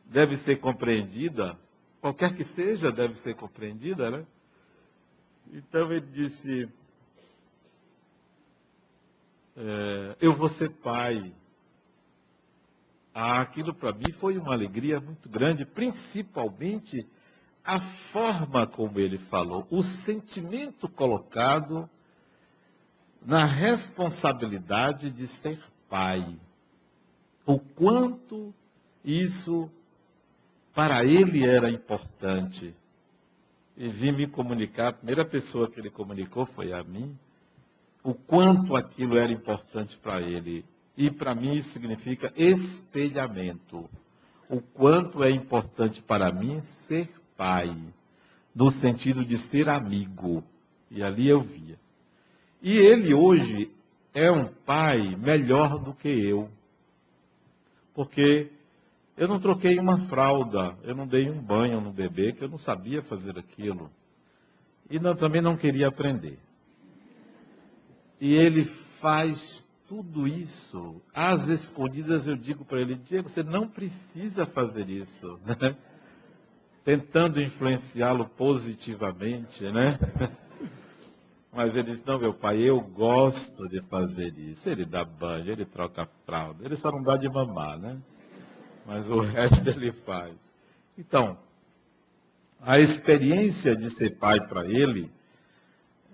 deve 0.05 0.37
ser 0.37 0.55
compreendida, 0.55 1.57
qualquer 2.01 2.35
que 2.35 2.43
seja, 2.43 2.91
deve 2.91 3.15
ser 3.17 3.35
compreendida, 3.35 4.09
né? 4.09 4.25
Então 5.51 5.91
ele 5.91 6.07
disse, 6.07 6.69
é, 9.55 10.15
eu 10.19 10.33
vou 10.33 10.49
ser 10.49 10.69
pai. 10.69 11.33
Ah, 13.13 13.41
aquilo 13.41 13.73
para 13.73 13.91
mim 13.91 14.11
foi 14.13 14.37
uma 14.37 14.53
alegria 14.53 14.99
muito 14.99 15.27
grande, 15.27 15.65
principalmente 15.65 17.05
a 17.69 17.79
forma 18.11 18.65
como 18.65 18.99
ele 18.99 19.19
falou, 19.19 19.67
o 19.69 19.83
sentimento 19.83 20.89
colocado 20.89 21.87
na 23.23 23.45
responsabilidade 23.45 25.11
de 25.11 25.27
ser 25.27 25.61
pai. 25.87 26.35
O 27.45 27.59
quanto 27.59 28.51
isso 29.05 29.69
para 30.73 31.05
ele 31.05 31.47
era 31.47 31.69
importante. 31.69 32.73
E 33.77 33.87
vim 33.87 34.13
me 34.13 34.25
comunicar, 34.25 34.87
a 34.87 34.93
primeira 34.93 35.23
pessoa 35.23 35.69
que 35.69 35.79
ele 35.79 35.91
comunicou 35.91 36.47
foi 36.47 36.73
a 36.73 36.83
mim, 36.83 37.15
o 38.03 38.15
quanto 38.15 38.75
aquilo 38.75 39.15
era 39.15 39.31
importante 39.31 39.95
para 39.97 40.23
ele. 40.23 40.65
E 40.97 41.11
para 41.11 41.35
mim 41.35 41.53
isso 41.53 41.69
significa 41.69 42.33
espelhamento. 42.35 43.87
O 44.49 44.59
quanto 44.59 45.23
é 45.23 45.29
importante 45.29 46.01
para 46.01 46.31
mim 46.31 46.63
ser 46.87 47.18
pai, 47.39 47.73
no 48.53 48.69
sentido 48.69 49.23
de 49.23 49.37
ser 49.49 49.69
amigo. 49.69 50.43
E 50.91 51.01
ali 51.01 51.29
eu 51.29 51.41
via. 51.41 51.79
E 52.61 52.77
ele 52.77 53.13
hoje 53.13 53.71
é 54.13 54.29
um 54.29 54.45
pai 54.45 55.15
melhor 55.15 55.79
do 55.79 55.93
que 55.93 56.09
eu. 56.09 56.49
Porque 57.93 58.51
eu 59.15 59.29
não 59.29 59.39
troquei 59.39 59.79
uma 59.79 60.07
fralda, 60.09 60.77
eu 60.83 60.93
não 60.93 61.07
dei 61.07 61.29
um 61.29 61.41
banho 61.41 61.79
no 61.79 61.93
bebê, 61.93 62.33
que 62.33 62.43
eu 62.43 62.49
não 62.49 62.57
sabia 62.57 63.01
fazer 63.01 63.39
aquilo. 63.39 63.89
E 64.89 64.99
não, 64.99 65.15
também 65.15 65.41
não 65.41 65.55
queria 65.55 65.87
aprender. 65.87 66.37
E 68.19 68.33
ele 68.33 68.65
faz 68.99 69.65
tudo 69.87 70.27
isso. 70.27 71.01
Às 71.13 71.47
escondidas 71.47 72.27
eu 72.27 72.35
digo 72.35 72.65
para 72.65 72.81
ele, 72.81 72.95
Diego, 72.95 73.29
você 73.29 73.43
não 73.43 73.65
precisa 73.65 74.45
fazer 74.45 74.89
isso. 74.89 75.39
Tentando 76.89 77.39
influenciá-lo 77.39 78.25
positivamente, 78.25 79.63
né? 79.65 79.99
Mas 81.53 81.75
ele 81.75 81.91
diz, 81.91 82.03
não, 82.03 82.17
meu 82.17 82.33
pai, 82.33 82.63
eu 82.63 82.81
gosto 82.81 83.69
de 83.69 83.79
fazer 83.81 84.35
isso. 84.39 84.67
Ele 84.67 84.85
dá 84.85 85.05
banho, 85.05 85.51
ele 85.51 85.65
troca 85.65 86.09
fralda. 86.25 86.65
Ele 86.65 86.75
só 86.75 86.91
não 86.91 87.03
dá 87.03 87.15
de 87.15 87.29
mamar, 87.29 87.77
né? 87.77 87.95
Mas 88.87 89.07
o 89.07 89.19
resto 89.21 89.69
ele 89.69 89.91
faz. 89.91 90.33
Então, 90.97 91.37
a 92.59 92.79
experiência 92.79 93.75
de 93.75 93.91
ser 93.91 94.17
pai 94.17 94.39
para 94.47 94.65
ele 94.65 95.11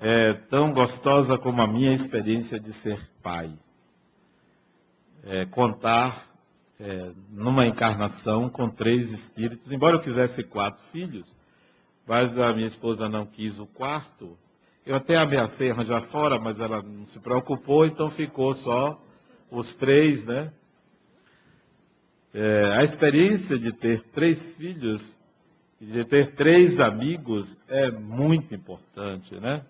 é 0.01 0.33
tão 0.33 0.73
gostosa 0.73 1.37
como 1.37 1.61
a 1.61 1.67
minha 1.67 1.93
experiência 1.93 2.59
de 2.59 2.73
ser 2.73 2.99
pai. 3.23 3.49
É, 5.23 5.45
contar 5.45 6.34
é, 6.79 7.11
numa 7.31 7.65
encarnação 7.65 8.49
com 8.49 8.69
três 8.69 9.11
espíritos, 9.11 9.71
embora 9.71 9.95
eu 9.95 10.01
quisesse 10.01 10.43
quatro 10.43 10.83
filhos, 10.91 11.35
mas 12.05 12.37
a 12.37 12.53
minha 12.53 12.67
esposa 12.67 13.09
não 13.09 13.25
quis 13.25 13.59
o 13.59 13.65
quarto. 13.65 14.37
Eu 14.85 14.95
até 14.95 15.17
ameacei 15.17 15.71
arranjar 15.71 16.03
fora, 16.03 16.39
mas 16.39 16.59
ela 16.59 16.81
não 16.81 17.05
se 17.07 17.19
preocupou, 17.19 17.85
então 17.85 18.11
ficou 18.11 18.53
só 18.53 19.01
os 19.49 19.73
três, 19.73 20.23
né? 20.25 20.51
É, 22.33 22.73
a 22.77 22.83
experiência 22.83 23.57
de 23.57 23.71
ter 23.71 24.03
três 24.13 24.55
filhos 24.55 25.15
e 25.79 25.85
de 25.85 26.03
ter 26.03 26.35
três 26.35 26.79
amigos 26.79 27.57
é 27.67 27.89
muito 27.89 28.53
importante, 28.53 29.33
né? 29.39 29.63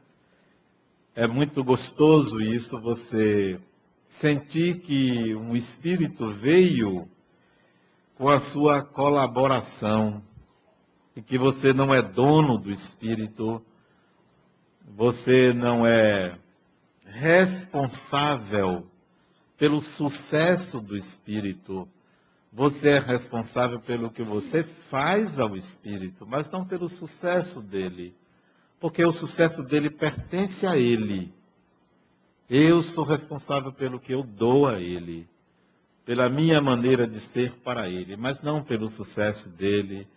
É 1.15 1.27
muito 1.27 1.63
gostoso 1.63 2.41
isso, 2.41 2.77
você 2.81 3.59
sentir 4.05 4.79
que 4.79 5.35
um 5.35 5.55
espírito 5.55 6.29
veio 6.29 7.07
com 8.15 8.29
a 8.29 8.39
sua 8.39 8.81
colaboração 8.81 10.23
e 11.15 11.21
que 11.21 11.37
você 11.37 11.73
não 11.73 11.93
é 11.93 12.01
dono 12.01 12.57
do 12.57 12.71
espírito, 12.71 13.61
você 14.95 15.53
não 15.53 15.85
é 15.85 16.37
responsável 17.05 18.87
pelo 19.57 19.81
sucesso 19.81 20.79
do 20.79 20.95
espírito, 20.95 21.87
Você 22.55 22.87
é 22.91 22.99
responsável 22.99 23.81
pelo 23.81 24.09
que 24.09 24.23
você 24.23 24.63
faz 24.89 25.37
ao 25.37 25.57
espírito, 25.57 26.25
mas 26.25 26.49
não 26.49 26.65
pelo 26.65 26.87
sucesso 26.87 27.61
dele. 27.61 28.15
Porque 28.79 29.03
o 29.03 29.11
sucesso 29.11 29.61
dele 29.61 29.89
pertence 29.89 30.65
a 30.65 30.77
ele. 30.77 31.33
Eu 32.49 32.83
sou 32.83 33.03
responsável 33.03 33.71
pelo 33.71 33.99
que 33.99 34.13
eu 34.13 34.21
dou 34.21 34.67
a 34.67 34.79
ele, 34.79 35.27
pela 36.05 36.29
minha 36.29 36.61
maneira 36.61 37.07
de 37.07 37.19
ser 37.19 37.53
para 37.63 37.89
ele, 37.89 38.15
mas 38.15 38.39
não 38.41 38.63
pelo 38.63 38.87
sucesso 38.87 39.49
dele, 39.49 40.07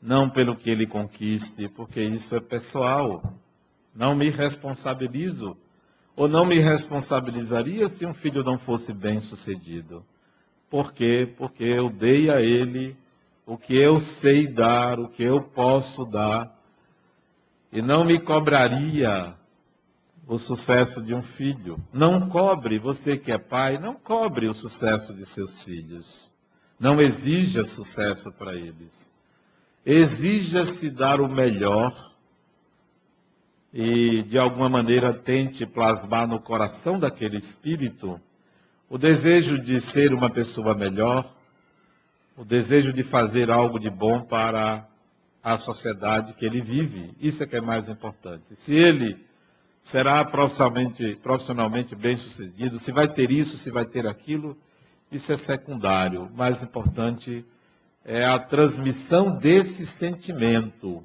não 0.00 0.30
pelo 0.30 0.54
que 0.54 0.70
ele 0.70 0.86
conquiste, 0.86 1.68
porque 1.68 2.00
isso 2.00 2.36
é 2.36 2.40
pessoal. 2.40 3.34
Não 3.92 4.14
me 4.14 4.30
responsabilizo. 4.30 5.56
Ou 6.14 6.28
não 6.28 6.44
me 6.44 6.60
responsabilizaria 6.60 7.88
se 7.88 8.06
um 8.06 8.14
filho 8.14 8.44
não 8.44 8.56
fosse 8.56 8.92
bem 8.92 9.18
sucedido. 9.18 10.04
Por 10.70 10.92
quê? 10.92 11.28
Porque 11.36 11.64
eu 11.64 11.90
dei 11.90 12.30
a 12.30 12.40
ele 12.40 12.96
o 13.44 13.58
que 13.58 13.76
eu 13.76 14.00
sei 14.00 14.46
dar, 14.46 15.00
o 15.00 15.08
que 15.08 15.24
eu 15.24 15.42
posso 15.42 16.04
dar. 16.04 16.56
E 17.72 17.82
não 17.82 18.04
me 18.04 18.20
cobraria 18.20 19.34
o 20.26 20.38
sucesso 20.38 21.02
de 21.02 21.14
um 21.14 21.22
filho. 21.22 21.78
Não 21.92 22.28
cobre, 22.28 22.78
você 22.78 23.16
que 23.16 23.30
é 23.30 23.38
pai, 23.38 23.78
não 23.78 23.94
cobre 23.94 24.48
o 24.48 24.54
sucesso 24.54 25.12
de 25.12 25.26
seus 25.26 25.62
filhos. 25.62 26.30
Não 26.78 27.00
exija 27.00 27.64
sucesso 27.64 28.32
para 28.32 28.54
eles. 28.54 28.92
Exija-se 29.84 30.90
dar 30.90 31.20
o 31.20 31.28
melhor 31.28 31.94
e, 33.72 34.22
de 34.22 34.38
alguma 34.38 34.68
maneira, 34.68 35.12
tente 35.12 35.66
plasmar 35.66 36.26
no 36.26 36.40
coração 36.40 36.98
daquele 36.98 37.38
espírito 37.38 38.20
o 38.88 38.96
desejo 38.96 39.58
de 39.58 39.80
ser 39.80 40.12
uma 40.12 40.30
pessoa 40.30 40.74
melhor, 40.74 41.34
o 42.36 42.44
desejo 42.44 42.92
de 42.92 43.02
fazer 43.02 43.50
algo 43.50 43.78
de 43.78 43.90
bom 43.90 44.22
para 44.22 44.86
a 45.42 45.56
sociedade 45.56 46.32
que 46.34 46.44
ele 46.44 46.60
vive. 46.60 47.14
Isso 47.20 47.42
é 47.42 47.46
que 47.46 47.56
é 47.56 47.60
mais 47.60 47.88
importante. 47.88 48.54
Se 48.56 48.72
ele 48.72 49.18
será 49.84 50.24
profissionalmente, 50.24 51.14
profissionalmente 51.16 51.94
bem 51.94 52.16
sucedido, 52.16 52.78
se 52.78 52.90
vai 52.90 53.06
ter 53.06 53.30
isso, 53.30 53.58
se 53.58 53.70
vai 53.70 53.84
ter 53.84 54.06
aquilo, 54.06 54.56
isso 55.12 55.30
é 55.30 55.36
secundário. 55.36 56.24
O 56.24 56.34
mais 56.34 56.62
importante 56.62 57.44
é 58.02 58.24
a 58.24 58.38
transmissão 58.38 59.36
desse 59.36 59.86
sentimento. 59.86 61.04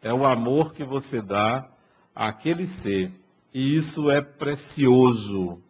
É 0.00 0.14
o 0.14 0.24
amor 0.24 0.72
que 0.72 0.84
você 0.84 1.20
dá 1.20 1.68
àquele 2.14 2.68
ser. 2.68 3.12
E 3.52 3.76
isso 3.76 4.08
é 4.08 4.22
precioso. 4.22 5.60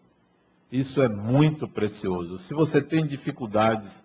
Isso 0.70 1.00
é 1.00 1.08
muito 1.08 1.66
precioso. 1.66 2.38
Se 2.40 2.52
você 2.52 2.82
tem 2.82 3.06
dificuldades, 3.06 4.04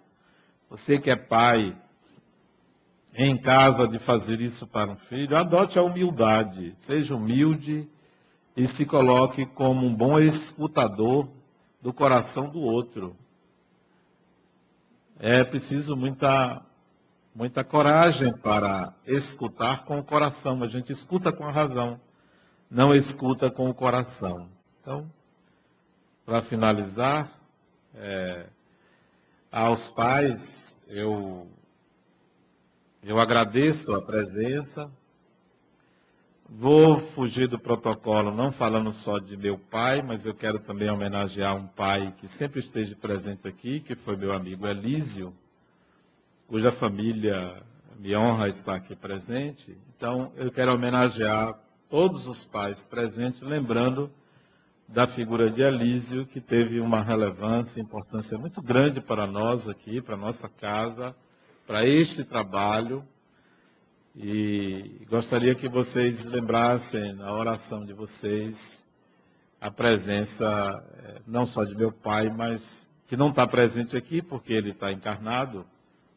você 0.70 0.97
que 0.97 1.12
é 1.12 1.16
pai, 1.18 1.76
em 3.14 3.38
casa 3.38 3.86
de 3.86 3.99
fazer 3.99 4.39
isso 4.39 4.66
para 4.66 4.91
um 4.91 4.95
filho, 4.95 5.38
adote 5.38 5.78
a 5.78 5.84
humildade. 5.84 6.74
Seja 6.80 7.16
humilde 7.16 7.88
e 8.56 8.68
se 8.68 8.86
coloque 8.86 9.45
como 9.45 9.86
um 9.86 9.93
bom 9.93 10.20
escutador 10.20 11.28
do 11.82 11.91
coração 11.93 12.49
do 12.49 12.60
outro. 12.62 13.16
É 15.20 15.43
preciso 15.43 15.95
muita, 15.95 16.62
muita 17.34 17.64
coragem 17.64 18.34
para 18.34 18.93
escutar 19.06 19.86
com 19.86 19.99
o 19.99 20.03
coração. 20.03 20.64
A 20.64 20.68
gente 20.68 20.91
escuta 20.91 21.32
com 21.32 21.45
a 21.45 21.51
razão, 21.51 21.99
não 22.70 22.95
escuta 22.95 23.51
com 23.51 23.70
o 23.70 23.74
coração. 23.74 24.49
Então, 24.82 25.10
para 26.26 26.41
finalizar, 26.41 27.32
é, 27.93 28.47
aos 29.51 29.89
pais, 29.91 30.76
eu, 30.88 31.47
eu 33.03 33.20
agradeço 33.20 33.93
a 33.93 34.01
presença, 34.01 34.89
Vou 36.47 36.99
fugir 36.99 37.47
do 37.47 37.57
protocolo, 37.57 38.31
não 38.31 38.51
falando 38.51 38.91
só 38.91 39.17
de 39.17 39.35
meu 39.35 39.57
pai, 39.57 40.03
mas 40.03 40.23
eu 40.23 40.33
quero 40.33 40.59
também 40.59 40.89
homenagear 40.91 41.55
um 41.55 41.65
pai 41.65 42.13
que 42.19 42.27
sempre 42.27 42.59
esteve 42.59 42.93
presente 42.93 43.47
aqui, 43.47 43.79
que 43.79 43.95
foi 43.95 44.15
meu 44.15 44.31
amigo 44.31 44.67
Elísio, 44.67 45.33
cuja 46.47 46.71
família 46.71 47.63
me 47.97 48.15
honra 48.15 48.47
estar 48.47 48.75
aqui 48.75 48.95
presente. 48.95 49.75
Então, 49.97 50.31
eu 50.35 50.51
quero 50.51 50.71
homenagear 50.71 51.57
todos 51.89 52.27
os 52.27 52.45
pais 52.45 52.85
presentes, 52.85 53.41
lembrando 53.41 54.11
da 54.87 55.07
figura 55.07 55.49
de 55.49 55.63
Elísio, 55.63 56.27
que 56.27 56.39
teve 56.39 56.79
uma 56.79 57.01
relevância 57.01 57.79
e 57.79 57.83
importância 57.83 58.37
muito 58.37 58.61
grande 58.61 59.01
para 59.01 59.25
nós 59.25 59.67
aqui, 59.67 59.99
para 59.99 60.15
nossa 60.15 60.47
casa, 60.47 61.15
para 61.65 61.83
este 61.87 62.23
trabalho 62.23 63.03
e 64.18 65.05
gostaria 65.09 65.53
que 65.53 65.68
vocês 65.68 66.26
lembrassem 66.26 67.13
na 67.13 67.34
oração 67.34 67.86
de 67.86 67.91
vocês 67.91 68.86
a 69.59 69.70
presença 69.70 70.84
eh, 70.99 71.22
não 71.28 71.45
só 71.45 71.66
de 71.66 71.76
meu 71.76 71.91
pai, 71.91 72.30
mas 72.30 72.88
que 73.07 73.18
não 73.18 73.30
está 73.30 73.45
presente 73.45 73.97
aqui 73.97 74.22
porque 74.22 74.53
ele 74.53 74.72
está 74.72 74.89
encarnado, 74.89 75.66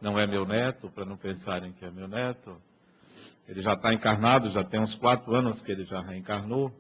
não 0.01 0.16
é 0.16 0.28
meu 0.28 0.46
neto, 0.46 0.88
para 0.88 1.05
não 1.05 1.16
pensarem 1.16 1.72
que 1.72 1.84
é 1.84 1.90
meu 1.90 2.07
neto. 2.07 2.57
Ele 3.49 3.61
já 3.61 3.72
está 3.72 3.92
encarnado, 3.92 4.49
já 4.51 4.62
tem 4.62 4.78
uns 4.78 4.94
quatro 4.94 5.34
anos 5.34 5.61
que 5.61 5.72
ele 5.72 5.84
já 5.84 6.01
reencarnou. 6.01 6.72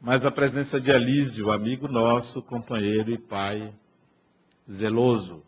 Mas 0.00 0.24
a 0.24 0.30
presença 0.30 0.80
de 0.80 0.90
Elísio, 0.90 1.50
amigo 1.50 1.88
nosso, 1.88 2.40
companheiro 2.40 3.10
e 3.10 3.18
pai 3.18 3.74
zeloso. 4.70 5.42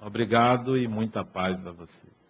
Obrigado 0.00 0.76
e 0.76 0.88
muita 0.88 1.24
paz 1.24 1.64
a 1.64 1.70
vocês. 1.70 2.21